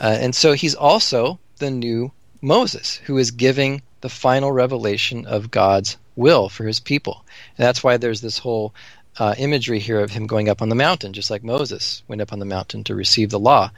[0.00, 5.52] uh, and so he's also the new Moses, who is giving the final revelation of
[5.52, 7.24] God's will for his people.
[7.56, 8.74] And that's why there's this whole
[9.20, 12.32] uh, imagery here of him going up on the mountain, just like Moses went up
[12.32, 13.70] on the mountain to receive the law.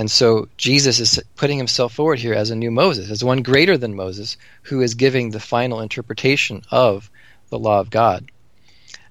[0.00, 3.76] And so Jesus is putting himself forward here as a new Moses, as one greater
[3.76, 7.10] than Moses, who is giving the final interpretation of
[7.50, 8.30] the law of God.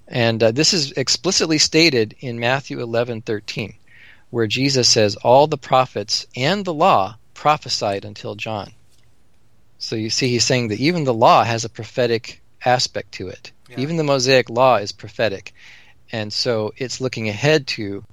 [0.07, 3.75] And uh, this is explicitly stated in Matthew 11:13,
[4.31, 8.71] where Jesus says, "All the prophets and the law prophesied until John."
[9.77, 13.51] So you see, he's saying that even the law has a prophetic aspect to it.
[13.69, 13.77] Yeah.
[13.77, 15.53] Even the Mosaic law is prophetic,
[16.11, 18.03] and so it's looking ahead to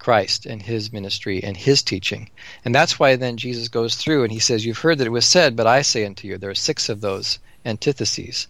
[0.00, 2.30] Christ and his ministry and his teaching.
[2.64, 5.26] And that's why then Jesus goes through and he says, You've heard that it was
[5.26, 6.38] said, but I say unto you.
[6.38, 8.48] There are six of those antitheses.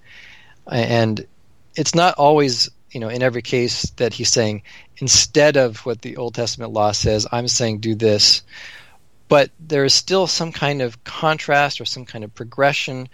[0.70, 1.26] And
[1.76, 4.62] it's not always, you know, in every case that he's saying,
[4.98, 8.42] instead of what the Old Testament law says, I'm saying do this.
[9.28, 13.08] But there is still some kind of contrast or some kind of progression,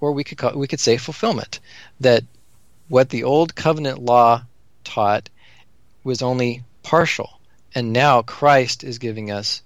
[0.00, 1.60] or we could call, we could say fulfillment.
[2.00, 2.24] That
[2.88, 4.42] what the old covenant law
[4.84, 5.28] taught
[6.04, 7.39] was only partial,
[7.74, 9.62] and now Christ is giving us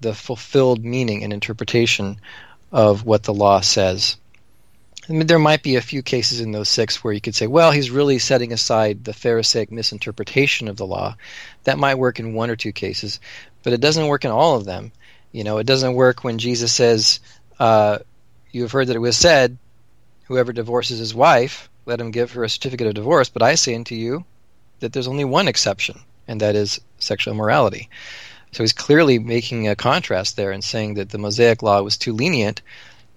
[0.00, 2.20] the fulfilled meaning and interpretation
[2.70, 4.16] of what the law says.
[5.08, 7.48] I mean, there might be a few cases in those six where you could say,
[7.48, 11.16] well, he's really setting aside the Pharisaic misinterpretation of the law.
[11.64, 13.18] That might work in one or two cases,
[13.62, 14.92] but it doesn't work in all of them.
[15.32, 17.18] You know, it doesn't work when Jesus says,
[17.58, 17.98] uh,
[18.52, 19.58] "You have heard that it was said,
[20.24, 23.74] whoever divorces his wife, let him give her a certificate of divorce." But I say
[23.74, 24.24] unto you
[24.80, 27.88] that there's only one exception, and that is sexual immorality.
[28.52, 32.12] So he's clearly making a contrast there and saying that the Mosaic law was too
[32.12, 32.60] lenient.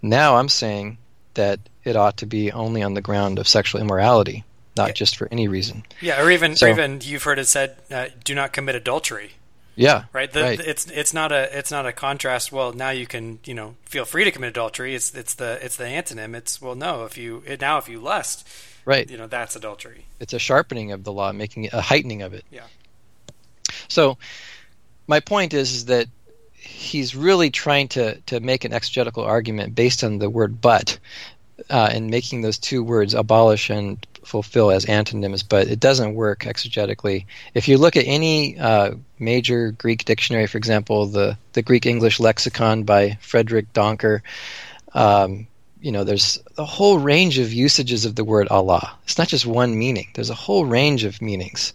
[0.02, 0.98] Now I'm saying
[1.34, 4.44] that it ought to be only on the ground of sexual immorality,
[4.78, 4.94] not Yeah.
[4.94, 5.84] just for any reason.
[6.02, 9.34] Yeah, or even So- or even you've heard it said, uh, "Do not commit adultery."
[9.78, 10.32] Yeah, Right?
[10.32, 10.60] The, right.
[10.62, 12.50] It's it's not a it's not a contrast.
[12.50, 14.96] Well, now you can you know feel free to commit adultery.
[14.96, 16.34] It's it's the it's the antonym.
[16.34, 17.04] It's well, no.
[17.04, 18.48] If you it, now if you lust,
[18.86, 19.10] right.
[19.10, 20.06] you know that's adultery.
[20.22, 22.46] It's a sharpening of the law, making it a heightening of it.
[22.50, 22.62] Yeah.
[23.88, 24.18] So,
[25.08, 26.08] my point is, is that
[26.54, 30.98] he's really trying to, to make an exegetical argument based on the word but
[31.70, 36.42] uh, and making those two words abolish and fulfill as antonyms, but it doesn't work
[36.42, 37.26] exegetically.
[37.54, 42.20] If you look at any uh, major Greek dictionary, for example, the, the Greek English
[42.20, 44.22] lexicon by Frederick Danker,
[44.94, 45.48] um,
[45.80, 48.98] you know, there's a whole range of usages of the word alla.
[49.04, 51.74] It's not just one meaning, there's a whole range of meanings.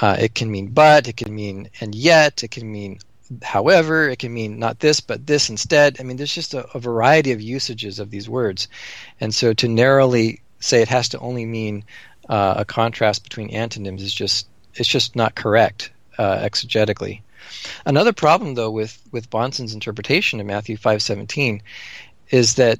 [0.00, 2.98] Uh, it can mean but, it can mean and yet, it can mean
[3.42, 5.96] however, it can mean not this but this instead.
[5.98, 8.68] I mean, there's just a, a variety of usages of these words.
[9.20, 11.84] And so to narrowly say it has to only mean
[12.28, 17.22] uh, a contrast between antonyms is just it's just not correct uh, exegetically.
[17.84, 21.62] Another problem, though, with with Bahnsen's interpretation of Matthew five seventeen
[22.30, 22.78] is that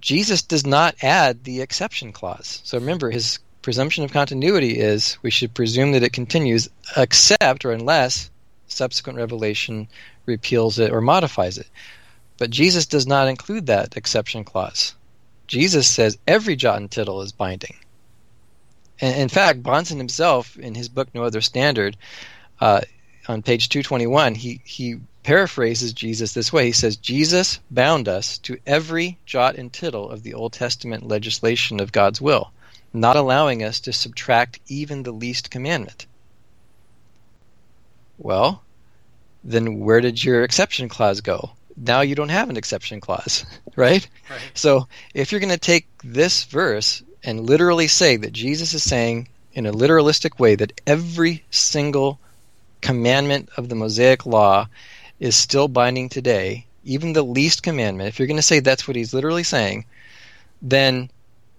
[0.00, 2.60] Jesus does not add the exception clause.
[2.64, 7.72] So remember, his presumption of continuity is we should presume that it continues except or
[7.72, 8.30] unless
[8.66, 9.88] subsequent revelation
[10.26, 11.68] repeals it or modifies it.
[12.38, 14.94] But Jesus does not include that exception clause.
[15.46, 17.76] Jesus says every jot and tittle is binding.
[19.00, 21.96] And in fact, Bahnsen himself, in his book No Other Standard,
[22.60, 22.82] uh,
[23.28, 26.66] on page 221, he, he paraphrases Jesus this way.
[26.66, 31.80] He says, Jesus bound us to every jot and tittle of the Old Testament legislation
[31.80, 32.50] of God's will,
[32.92, 36.06] not allowing us to subtract even the least commandment.
[38.18, 38.62] Well,
[39.42, 41.52] then where did your exception clause go?
[41.76, 43.44] Now you don't have an exception clause,
[43.76, 44.06] right?
[44.30, 44.40] Right.
[44.54, 49.28] So if you're going to take this verse and literally say that Jesus is saying
[49.54, 52.18] in a literalistic way that every single
[52.80, 54.68] commandment of the Mosaic law
[55.20, 58.96] is still binding today, even the least commandment, if you're going to say that's what
[58.96, 59.84] he's literally saying,
[60.60, 61.10] then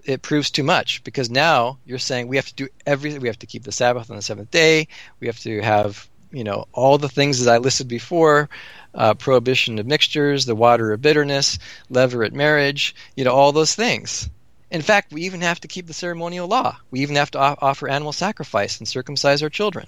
[0.05, 3.21] it proves too much because now you're saying we have to do everything.
[3.21, 4.87] We have to keep the Sabbath on the seventh day.
[5.19, 8.49] We have to have you know all the things that I listed before,
[8.93, 14.29] uh, prohibition of mixtures, the water of bitterness, levirate marriage, you know all those things.
[14.71, 16.77] In fact, we even have to keep the ceremonial law.
[16.89, 19.85] We even have to o- offer animal sacrifice and circumcise our children,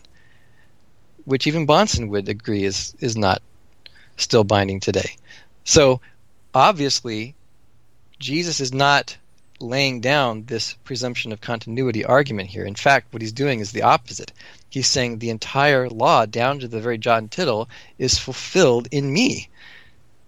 [1.26, 3.42] which even Bahnsen would agree is is not
[4.18, 5.18] still binding today.
[5.64, 6.00] So
[6.54, 7.36] obviously,
[8.20, 9.18] Jesus is not
[9.60, 12.66] laying down this presumption of continuity argument here.
[12.66, 14.32] In fact, what he's doing is the opposite.
[14.70, 19.14] He's saying the entire law, down to the very jot and tittle, is fulfilled in
[19.14, 19.50] me.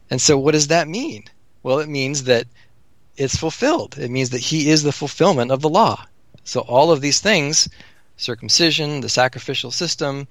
[0.10, 1.26] And so, what does that mean?
[1.64, 2.48] Well, it means that
[3.18, 3.98] it's fulfilled.
[3.98, 6.06] It means that he is the fulfillment of the law.
[6.44, 7.68] So, all of these things
[8.16, 10.28] circumcision, the sacrificial system,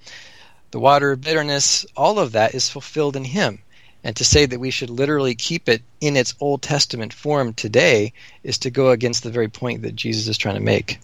[0.71, 3.61] the water of bitterness, all of that is fulfilled in him.
[4.07, 8.13] And to say that we should literally keep it in its Old Testament form today
[8.45, 11.01] is to go against the very point that Jesus is trying to make.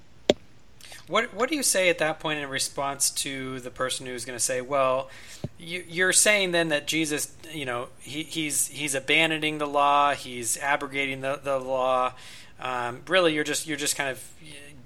[1.08, 4.38] What What do you say at that point in response to the person who's going
[4.38, 5.10] to say, "Well,
[5.58, 10.56] you, you're saying then that Jesus, you know, he, he's he's abandoning the law, he's
[10.58, 12.12] abrogating the the law.
[12.60, 14.32] Um, really, you're just you're just kind of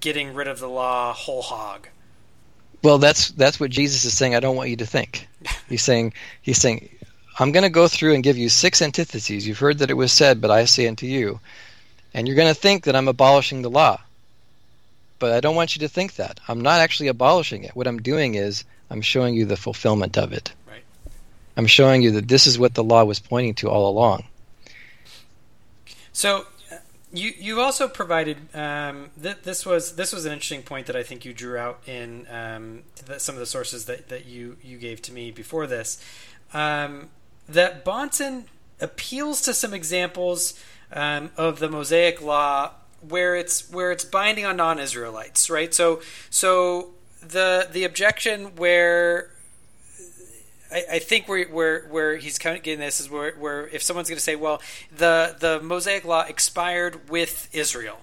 [0.01, 1.89] getting rid of the law whole hog."
[2.83, 4.35] Well, that's that's what Jesus is saying.
[4.35, 5.29] I don't want you to think.
[5.69, 6.89] He's saying he's saying
[7.39, 9.47] I'm going to go through and give you six antitheses.
[9.47, 11.41] You've heard that it was said, but I say unto you,
[12.15, 14.01] and you're going to think that I'm abolishing the law.
[15.19, 16.41] But I don't want you to think that.
[16.49, 17.75] I'm not actually abolishing it.
[17.75, 20.53] What I'm doing is I'm showing you the fulfillment of it.
[20.69, 20.83] Right.
[21.57, 24.25] I'm showing you that this is what the law was pointing to all along.
[26.13, 26.77] So uh,
[27.13, 31.03] you you also provided um, th- this was this was an interesting point that I
[31.03, 34.79] think you drew out in um, the, some of the sources that, that you you
[34.79, 36.03] gave to me before this
[36.53, 37.09] um,
[37.49, 38.45] that Bahnsen
[38.81, 40.61] appeals to some examples
[40.93, 42.73] um, of the Mosaic Law
[43.09, 45.73] where it's where it's binding on non-Israelites, right?
[45.73, 46.91] So so
[47.21, 49.31] the the objection where
[50.73, 53.83] I, I think where, where where he's kind of getting this is where, where if
[53.83, 54.61] someone's going to say, well,
[54.95, 57.99] the the Mosaic Law expired with Israel,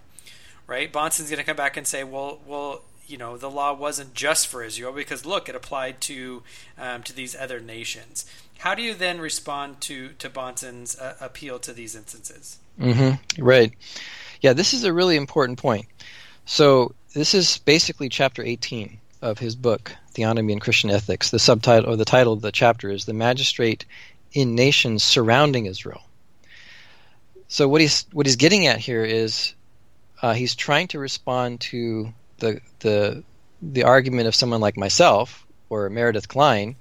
[0.68, 0.92] right?
[0.92, 4.48] Bahnsen's going to come back and say, well, well, you know, the law wasn't just
[4.48, 6.44] for Israel because look, it applied to
[6.78, 8.26] um, to these other nations.
[8.64, 12.60] How do you then respond to to Bahnsen's uh, appeal to these instances?
[12.80, 13.44] Mm-hmm.
[13.44, 13.74] Right.
[14.40, 15.86] Yeah, this is a really important point.
[16.46, 21.30] So this is basically chapter 18 of his book, Theonomy and Christian Ethics.
[21.30, 23.84] The subtitle or the title of the chapter is "The Magistrate
[24.32, 26.04] in Nations Surrounding Israel."
[27.50, 29.56] So what he's what he's getting at here is
[30.22, 33.26] uh, he's trying to respond to the the
[33.62, 36.78] the argument of someone like myself or Meredith Kline,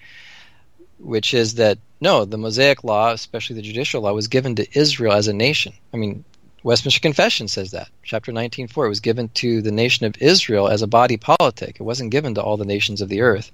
[1.03, 5.13] which is that no, the Mosaic Law, especially the judicial law, was given to Israel
[5.13, 5.73] as a nation.
[5.95, 6.25] I mean,
[6.63, 7.89] Westminster Confession says that.
[8.03, 11.77] Chapter 19.4 it was given to the nation of Israel as a body politic.
[11.79, 13.51] It wasn't given to all the nations of the earth.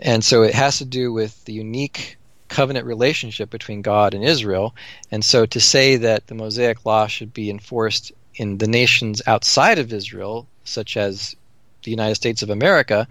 [0.00, 2.18] And so it has to do with the unique
[2.48, 4.74] covenant relationship between God and Israel.
[5.10, 9.78] And so to say that the Mosaic Law should be enforced in the nations outside
[9.78, 11.36] of Israel, such as
[11.82, 13.06] the United States of America,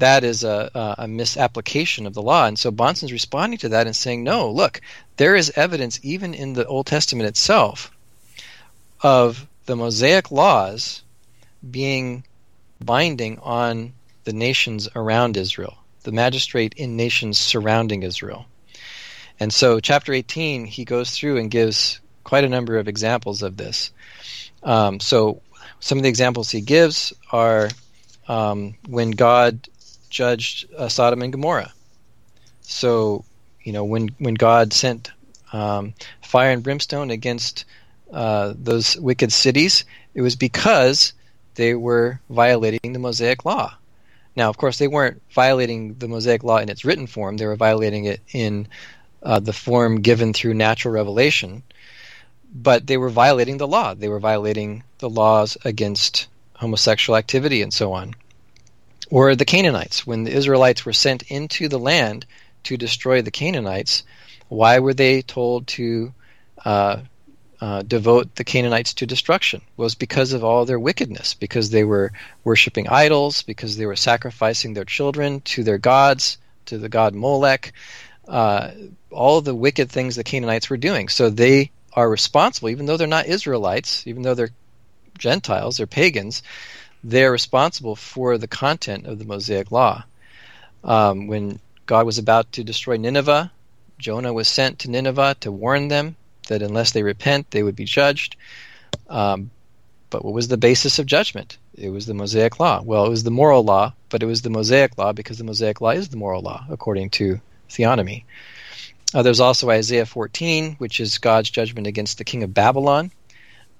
[0.00, 2.46] that is a, a, misapplication of the law.
[2.46, 4.80] And so Bahnsen's responding to that and saying, no, look,
[5.16, 7.90] there is evidence even in the Old Testament itself
[9.02, 11.02] of the Mosaic laws
[11.70, 12.24] being
[12.80, 13.92] binding on the
[14.24, 18.46] the nations around Israel, the magistrate in nations surrounding Israel.
[19.38, 23.56] And so, chapter 18, he goes through and gives quite a number of examples of
[23.56, 23.90] this.
[24.62, 25.40] Um, so,
[25.80, 27.70] some of the examples he gives are
[28.28, 29.68] um, when God
[30.10, 31.72] judged uh, Sodom and Gomorrah.
[32.62, 33.24] So,
[33.62, 35.10] you know, when when God sent
[35.52, 37.64] um, fire and brimstone against
[38.12, 39.84] uh, those wicked cities,
[40.14, 41.12] it was because
[41.54, 43.74] they were violating the Mosaic law.
[44.36, 47.56] Now, of course, they weren't violating the Mosaic law in its written form; they were
[47.56, 48.68] violating it in
[49.22, 51.62] uh, the form given through natural revelation.
[52.52, 53.94] But they were violating the law.
[53.94, 58.14] They were violating the laws against homosexual activity and so on.
[59.10, 62.26] Or the Canaanites, when the Israelites were sent into the land
[62.64, 64.04] to destroy the Canaanites,
[64.48, 66.12] why were they told to
[66.64, 66.98] uh,
[67.60, 69.62] uh, devote the Canaanites to destruction?
[69.76, 72.12] Was because of all their wickedness, because they were
[72.44, 77.72] worshiping idols, because they were sacrificing their children to their gods, to the god Molech,
[78.28, 78.70] uh,
[79.10, 81.08] all the wicked things the Canaanites were doing.
[81.08, 84.50] So they are responsible, even though they're not Israelites, even though they're
[85.18, 86.42] Gentiles, they're pagans,
[87.02, 90.04] they're responsible for the content of the Mosaic law.
[90.84, 93.50] Um, when God was about to destroy Nineveh,
[93.98, 96.16] Jonah was sent to Nineveh to warn them
[96.48, 98.36] that unless they repent, they would be judged.
[99.08, 99.50] Um,
[100.10, 101.58] but what was the basis of judgment?
[101.74, 102.82] It was the Mosaic law.
[102.82, 105.80] Well, it was the moral law, but it was the Mosaic law because the Mosaic
[105.80, 108.24] law is the moral law, according to theonomy.
[109.14, 113.10] Uh, there's also Isaiah 14, which is God's judgment against the king of Babylon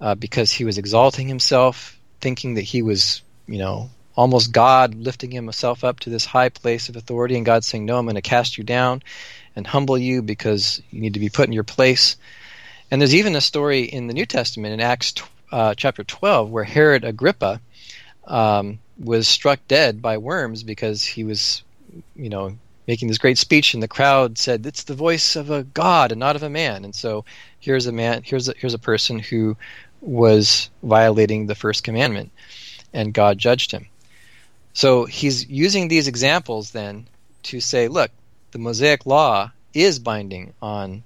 [0.00, 5.30] uh, because he was exalting himself, thinking that he was, you know, almost God, lifting
[5.30, 8.22] himself up to this high place of authority, and God saying, No, I'm going to
[8.22, 9.02] cast you down
[9.56, 12.16] and humble you because you need to be put in your place.
[12.90, 15.14] And there's even a story in the New Testament in Acts
[15.52, 17.60] uh, chapter 12 where Herod Agrippa
[18.26, 21.62] um, was struck dead by worms because he was,
[22.14, 22.56] you know,
[22.86, 26.18] making this great speech, and the crowd said, "It's the voice of a god and
[26.18, 27.24] not of a man." And so
[27.60, 29.56] here's a man, here's a, here's a person who
[30.00, 32.30] was violating the first commandment,
[32.92, 33.86] and God judged him.
[34.72, 37.06] So he's using these examples then
[37.44, 38.10] to say, look,
[38.52, 41.02] the Mosaic law is binding on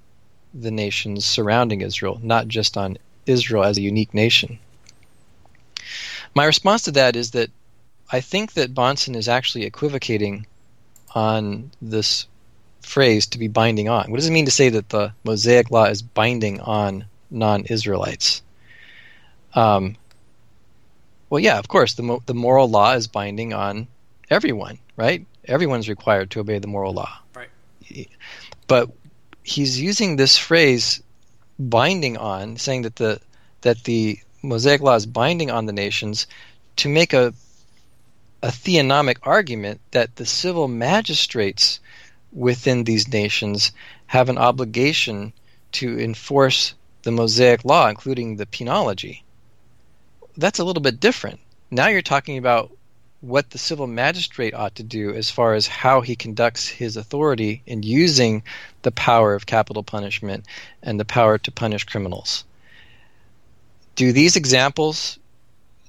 [0.52, 4.58] the nations surrounding Israel, not just on Israel as a unique nation.
[6.34, 7.50] My response to that is that
[8.10, 10.46] I think that Bahnsen is actually equivocating
[11.14, 12.26] on this
[12.82, 14.10] phrase to be binding on.
[14.10, 18.42] What does it mean to say that the Mosaic law is binding on non Israelites?
[19.54, 19.96] Um,
[21.30, 23.88] well, yeah, of course, the, mo- the moral law is binding on
[24.30, 25.24] everyone, right?
[25.46, 27.18] Everyone's required to obey the moral law.
[27.34, 28.08] Right.
[28.66, 28.90] But
[29.42, 31.02] he's using this phrase
[31.58, 33.20] binding on, saying that the
[33.60, 36.26] that the Mosaic law is binding on the nations
[36.76, 37.32] to make a
[38.42, 41.80] a theonomic argument that the civil magistrates
[42.32, 43.72] within these nations
[44.06, 45.32] have an obligation
[45.72, 46.74] to enforce
[47.04, 49.23] the Mosaic law, including the penology.
[50.36, 51.40] That's a little bit different.
[51.70, 52.72] Now you're talking about
[53.20, 57.62] what the civil magistrate ought to do as far as how he conducts his authority
[57.66, 58.42] in using
[58.82, 60.44] the power of capital punishment
[60.82, 62.44] and the power to punish criminals.
[63.94, 65.18] Do these examples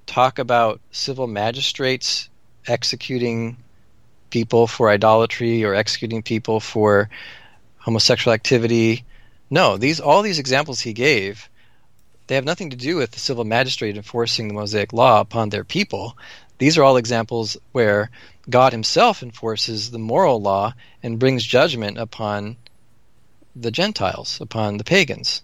[0.06, 2.30] talk about civil magistrates
[2.68, 3.58] executing
[4.30, 7.10] people for idolatry or executing people for
[7.80, 9.04] homosexual activity?
[9.50, 11.50] No, these all these examples he gave
[12.28, 15.64] they have nothing to do with the civil magistrate enforcing the Mosaic law upon their
[15.64, 16.18] people.
[16.58, 18.10] These are all examples where
[18.50, 20.74] God himself enforces the moral law
[21.04, 22.58] and brings judgment upon
[23.56, 25.42] the Gentiles, upon the pagans.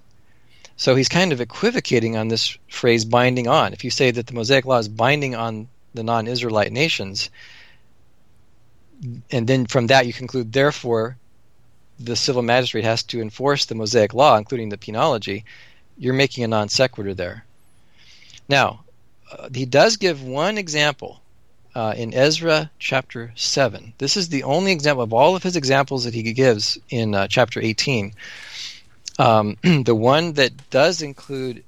[0.76, 3.74] So he's kind of equivocating on this phrase binding on.
[3.74, 7.30] If you say that the Mosaic law is binding on the non Israelite nations,
[9.32, 11.18] and then from that you conclude, therefore,
[12.00, 15.44] the civil magistrate has to enforce the Mosaic law, including the penology,
[16.02, 17.46] you're making a non sequitur there.
[18.50, 18.84] Now,
[19.32, 21.22] uh, he does give one example
[21.76, 23.94] uh, in Ezra chapter 7.
[24.00, 27.28] This is the only example of all of his examples that he gives in uh,
[27.28, 28.14] chapter 18.
[29.20, 31.64] Um, the one that does include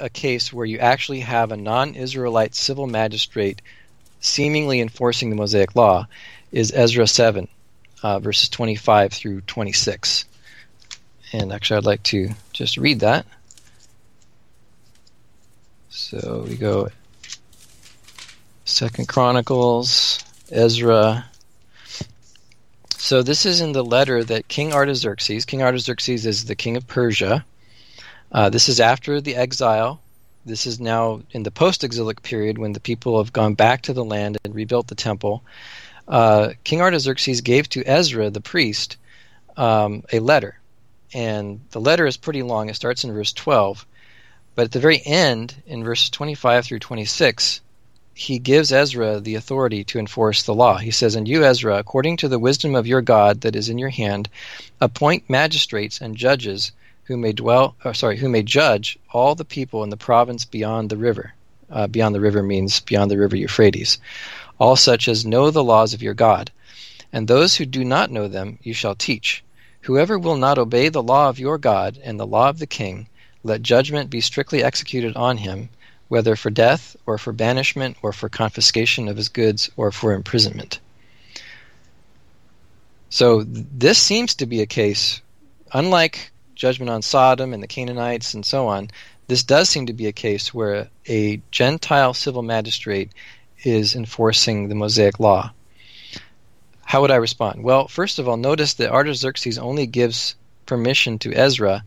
[0.00, 3.62] a case where you actually have a non Israelite civil magistrate
[4.20, 6.08] seemingly enforcing the Mosaic law
[6.50, 7.46] is Ezra 7,
[8.02, 10.24] uh, verses 25 through 26.
[11.32, 13.24] And actually, I'd like to just read that.
[15.98, 16.88] So we go
[18.64, 20.20] Second Chronicles,
[20.50, 21.26] Ezra.
[22.96, 25.44] So this is in the letter that King Artaxerxes.
[25.44, 27.44] King Artaxerxes is the king of Persia.
[28.30, 30.00] Uh, this is after the exile
[30.46, 33.92] This is now in the post exilic period when the people have gone back to
[33.92, 35.42] the land and rebuilt the temple.
[36.06, 38.96] Uh, King Artaxerxes gave to Ezra the priest
[39.56, 40.58] um, a letter.
[41.12, 42.70] And the letter is pretty long.
[42.70, 43.84] It starts in verse 12.
[44.58, 47.60] But at the very end, in verses 25 through 26,
[48.12, 50.78] he gives Ezra the authority to enforce the law.
[50.78, 53.78] He says, And you, Ezra, according to the wisdom of your God that is in
[53.78, 54.28] your hand,
[54.80, 56.72] appoint magistrates and judges
[57.04, 60.90] who may dwell, or sorry, who may judge all the people in the province beyond
[60.90, 61.34] the river.
[61.70, 63.98] Uh, beyond the river means beyond the river Euphrates.
[64.58, 66.50] All such as know the laws of your God.
[67.12, 69.44] And those who do not know them you shall teach.
[69.82, 73.06] Whoever will not obey the law of your God and the law of the king,
[73.48, 75.68] let judgment be strictly executed on him,
[76.08, 80.80] whether for death, or for banishment, or for confiscation of his goods, or for imprisonment.
[83.10, 85.20] So this seems to be a case,
[85.72, 88.90] unlike judgment on Sodom and the Canaanites and so on,
[89.28, 93.10] this does seem to be a case where a Gentile civil magistrate
[93.62, 95.52] is enforcing the Mosaic law.
[96.84, 97.62] How would I respond?
[97.62, 100.34] Well, first of all, notice that Artaxerxes only gives
[100.64, 101.84] permission to Ezra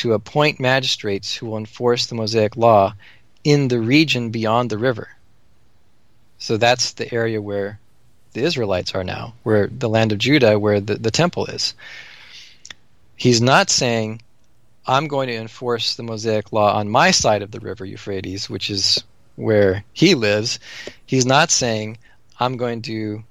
[0.00, 2.94] to appoint magistrates who will enforce the Mosaic law
[3.44, 5.08] in the region beyond the river.
[6.38, 7.78] So that's the area where
[8.32, 11.74] the Israelites are now, where the land of Judah, where the, the temple is.
[13.16, 14.22] He's not saying,
[14.86, 18.70] I'm going to enforce the Mosaic law on my side of the river Euphrates, which
[18.70, 19.04] is
[19.36, 20.58] where he lives.
[21.04, 21.98] He's not saying,
[22.38, 23.22] I'm going to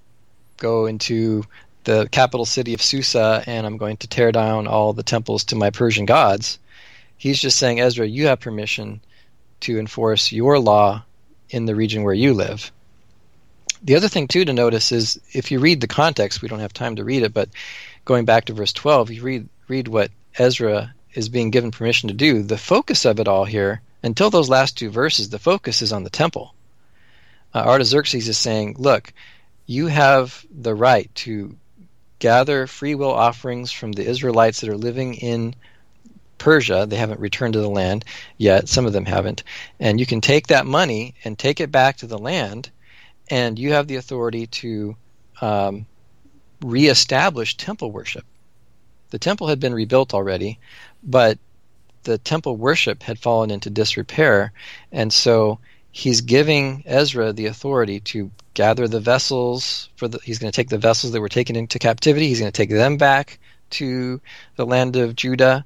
[0.57, 1.45] go into
[1.83, 5.55] the capital city of Susa and I'm going to tear down all the temples to
[5.55, 6.59] my Persian gods.
[7.17, 9.01] He's just saying, Ezra, you have permission
[9.61, 11.03] to enforce your law
[11.49, 12.71] in the region where you live.
[13.81, 16.73] The other thing, too, to notice is if you read the context, we don't have
[16.73, 17.49] time to read it, but
[18.05, 22.13] going back to verse 12, you read, read what Ezra is being given permission to
[22.15, 22.43] do.
[22.43, 26.03] The focus of it all here, until those last two verses, the focus is on
[26.03, 26.53] the temple.
[27.53, 29.13] Uh, Artaxerxes is saying, look,
[29.65, 31.55] you have the right to
[32.19, 35.55] gather free will offerings from the Israelites that are living in
[36.37, 36.85] Persia.
[36.87, 38.05] They haven't returned to the land
[38.37, 38.69] yet.
[38.69, 39.43] Some of them haven't.
[39.79, 42.71] And you can take that money and take it back to the land,
[43.29, 44.95] and you have the authority to
[45.41, 45.85] um,
[46.61, 48.25] reestablish temple worship.
[49.11, 50.59] The temple had been rebuilt already,
[51.03, 51.37] but
[52.03, 54.53] the temple worship had fallen into disrepair,
[54.91, 55.59] and so
[55.91, 60.69] he's giving Ezra the authority to gather the vessels for the he's going to take
[60.69, 63.39] the vessels that were taken into captivity he's going to take them back
[63.69, 64.19] to
[64.55, 65.65] the land of Judah.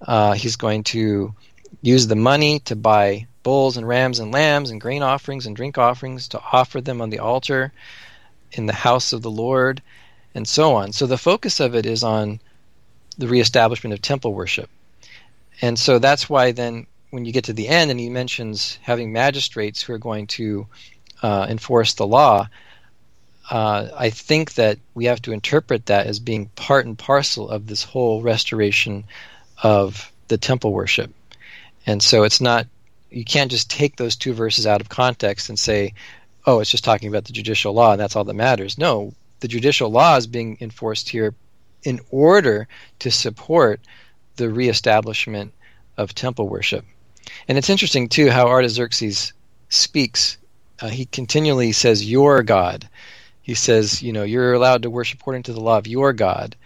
[0.00, 1.34] Uh, he's going to
[1.82, 5.76] use the money to buy bulls and rams and lambs and grain offerings and drink
[5.76, 7.72] offerings to offer them on the altar
[8.52, 9.82] in the house of the Lord
[10.34, 10.92] and so on.
[10.92, 12.40] So the focus of it is on
[13.18, 14.70] the reestablishment of temple worship.
[15.60, 19.12] And so that's why then when you get to the end and he mentions having
[19.12, 20.66] magistrates who are going to
[21.22, 22.48] uh, enforce the law,
[23.50, 27.68] uh, I think that we have to interpret that as being part and parcel of
[27.68, 29.04] this whole restoration
[29.62, 31.12] of the temple worship.
[31.86, 32.66] And so it's not,
[33.10, 35.94] you can't just take those two verses out of context and say,
[36.46, 38.76] oh, it's just talking about the judicial law and that's all that matters.
[38.76, 41.32] No, the judicial law is being enforced here
[41.84, 42.66] in order
[42.98, 43.80] to support
[44.34, 45.52] the reestablishment
[45.96, 46.84] of temple worship.
[47.48, 49.32] And it's interesting too how Artaxerxes
[49.68, 50.38] speaks.
[50.80, 52.88] Uh, he continually says "your God."
[53.42, 56.56] He says, you know, you're allowed to worship according to the law of your God,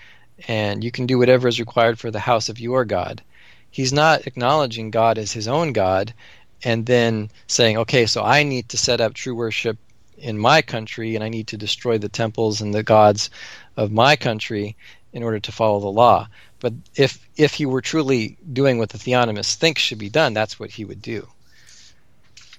[0.46, 3.20] and you can do whatever is required for the house of your God.
[3.68, 6.14] He's not acknowledging God as his own God,
[6.62, 9.76] and then saying, okay, so I need to set up true worship
[10.18, 13.30] in my country, and I need to destroy the temples and the gods
[13.76, 14.76] of my country
[15.12, 16.28] in order to follow the law.
[16.60, 20.58] But if if he were truly doing what the theonomists think should be done, that's
[20.58, 21.28] what he would do.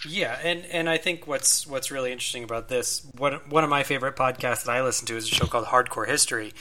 [0.08, 3.84] Yeah, and, and I think what's what's really interesting about this one one of my
[3.84, 6.54] favorite podcasts that I listen to is a show called Hardcore History,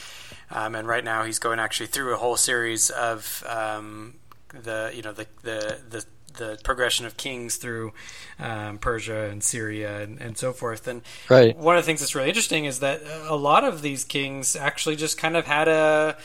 [0.51, 4.15] um, and right now he's going actually through a whole series of um,
[4.49, 6.05] the you know the the the
[6.37, 7.93] the progression of kings through
[8.39, 10.87] um, Persia and Syria and, and so forth.
[10.87, 11.55] And right.
[11.57, 14.95] one of the things that's really interesting is that a lot of these kings actually
[14.95, 16.17] just kind of had a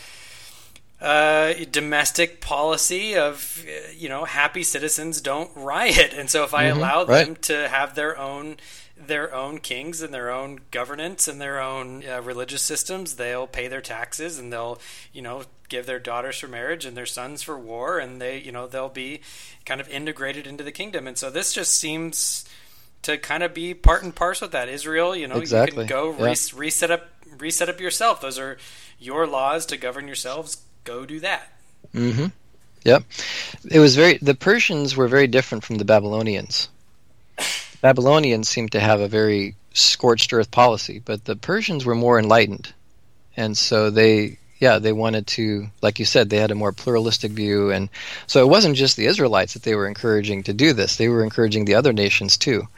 [1.05, 3.65] uh, domestic policy of
[3.95, 7.27] you know happy citizens don't riot, and so if I Mhm, allow right.
[7.27, 8.57] them to have their own
[8.97, 13.69] their own kings and their own governance and their own uh, religious systems, they'll pay
[13.69, 14.81] their taxes and they'll
[15.13, 18.53] you know give their daughters for marriage and their sons for war, and they you
[18.53, 19.21] know they'll be
[19.67, 22.45] kind of integrated into the kingdom, and so this just seems
[23.03, 24.69] to kind of be part and parcel with that.
[24.69, 26.31] Israel, you know, you Exactly, can go yeah.
[26.31, 28.21] res- reset up reset up yourself.
[28.23, 28.57] Those are
[28.99, 30.64] your laws to govern yourselves.
[30.85, 31.51] Go do that.
[31.95, 32.27] Mm hmm
[32.85, 33.05] Yep.
[33.71, 36.69] It was very the Persians were very different from the Babylonians.
[37.37, 42.19] The Babylonians seemed to have a very scorched earth policy, but the Persians were more
[42.19, 42.75] enlightened.
[43.37, 47.33] And so they yeah, they wanted to like you said, they had a more pluralistic
[47.33, 47.89] view and
[48.27, 50.97] so it wasn't just the Israelites that they were encouraging to do this.
[50.97, 52.69] They were encouraging the other nations too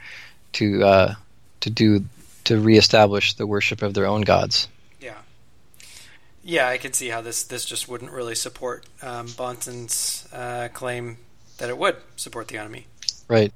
[0.53, 1.15] to uh,
[1.59, 2.05] to do
[2.45, 4.69] to reestablish the worship of their own gods.
[6.47, 6.67] Yeah.
[6.69, 11.17] I can see how this this just wouldn't really support um, Bahnsen's uh, claim
[11.57, 12.85] that it would support theonomy.
[13.27, 13.51] Right.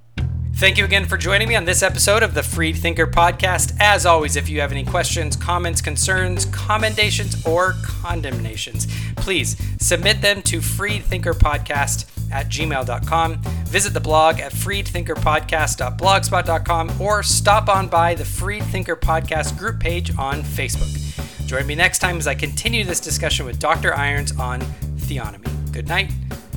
[0.61, 3.75] Thank you again for joining me on this episode of the Freed Thinker podcast.
[3.79, 8.85] As always, if you have any questions, comments, concerns, commendations, or condemnations,
[9.15, 13.41] please submit them to freedthinkerpodcast at gmail.com.
[13.65, 20.15] Visit the blog at freedthinkerpodcast.blogspot.com or stop on by the Freed Thinker Podcast group page
[20.15, 21.47] on Facebook.
[21.47, 23.95] Join me next time as I continue this discussion with Dr.
[23.95, 25.71] Irons on theonomy.
[25.71, 26.11] Good night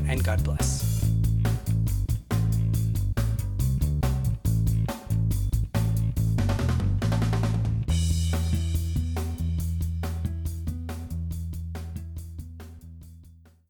[0.07, 0.84] and God bless.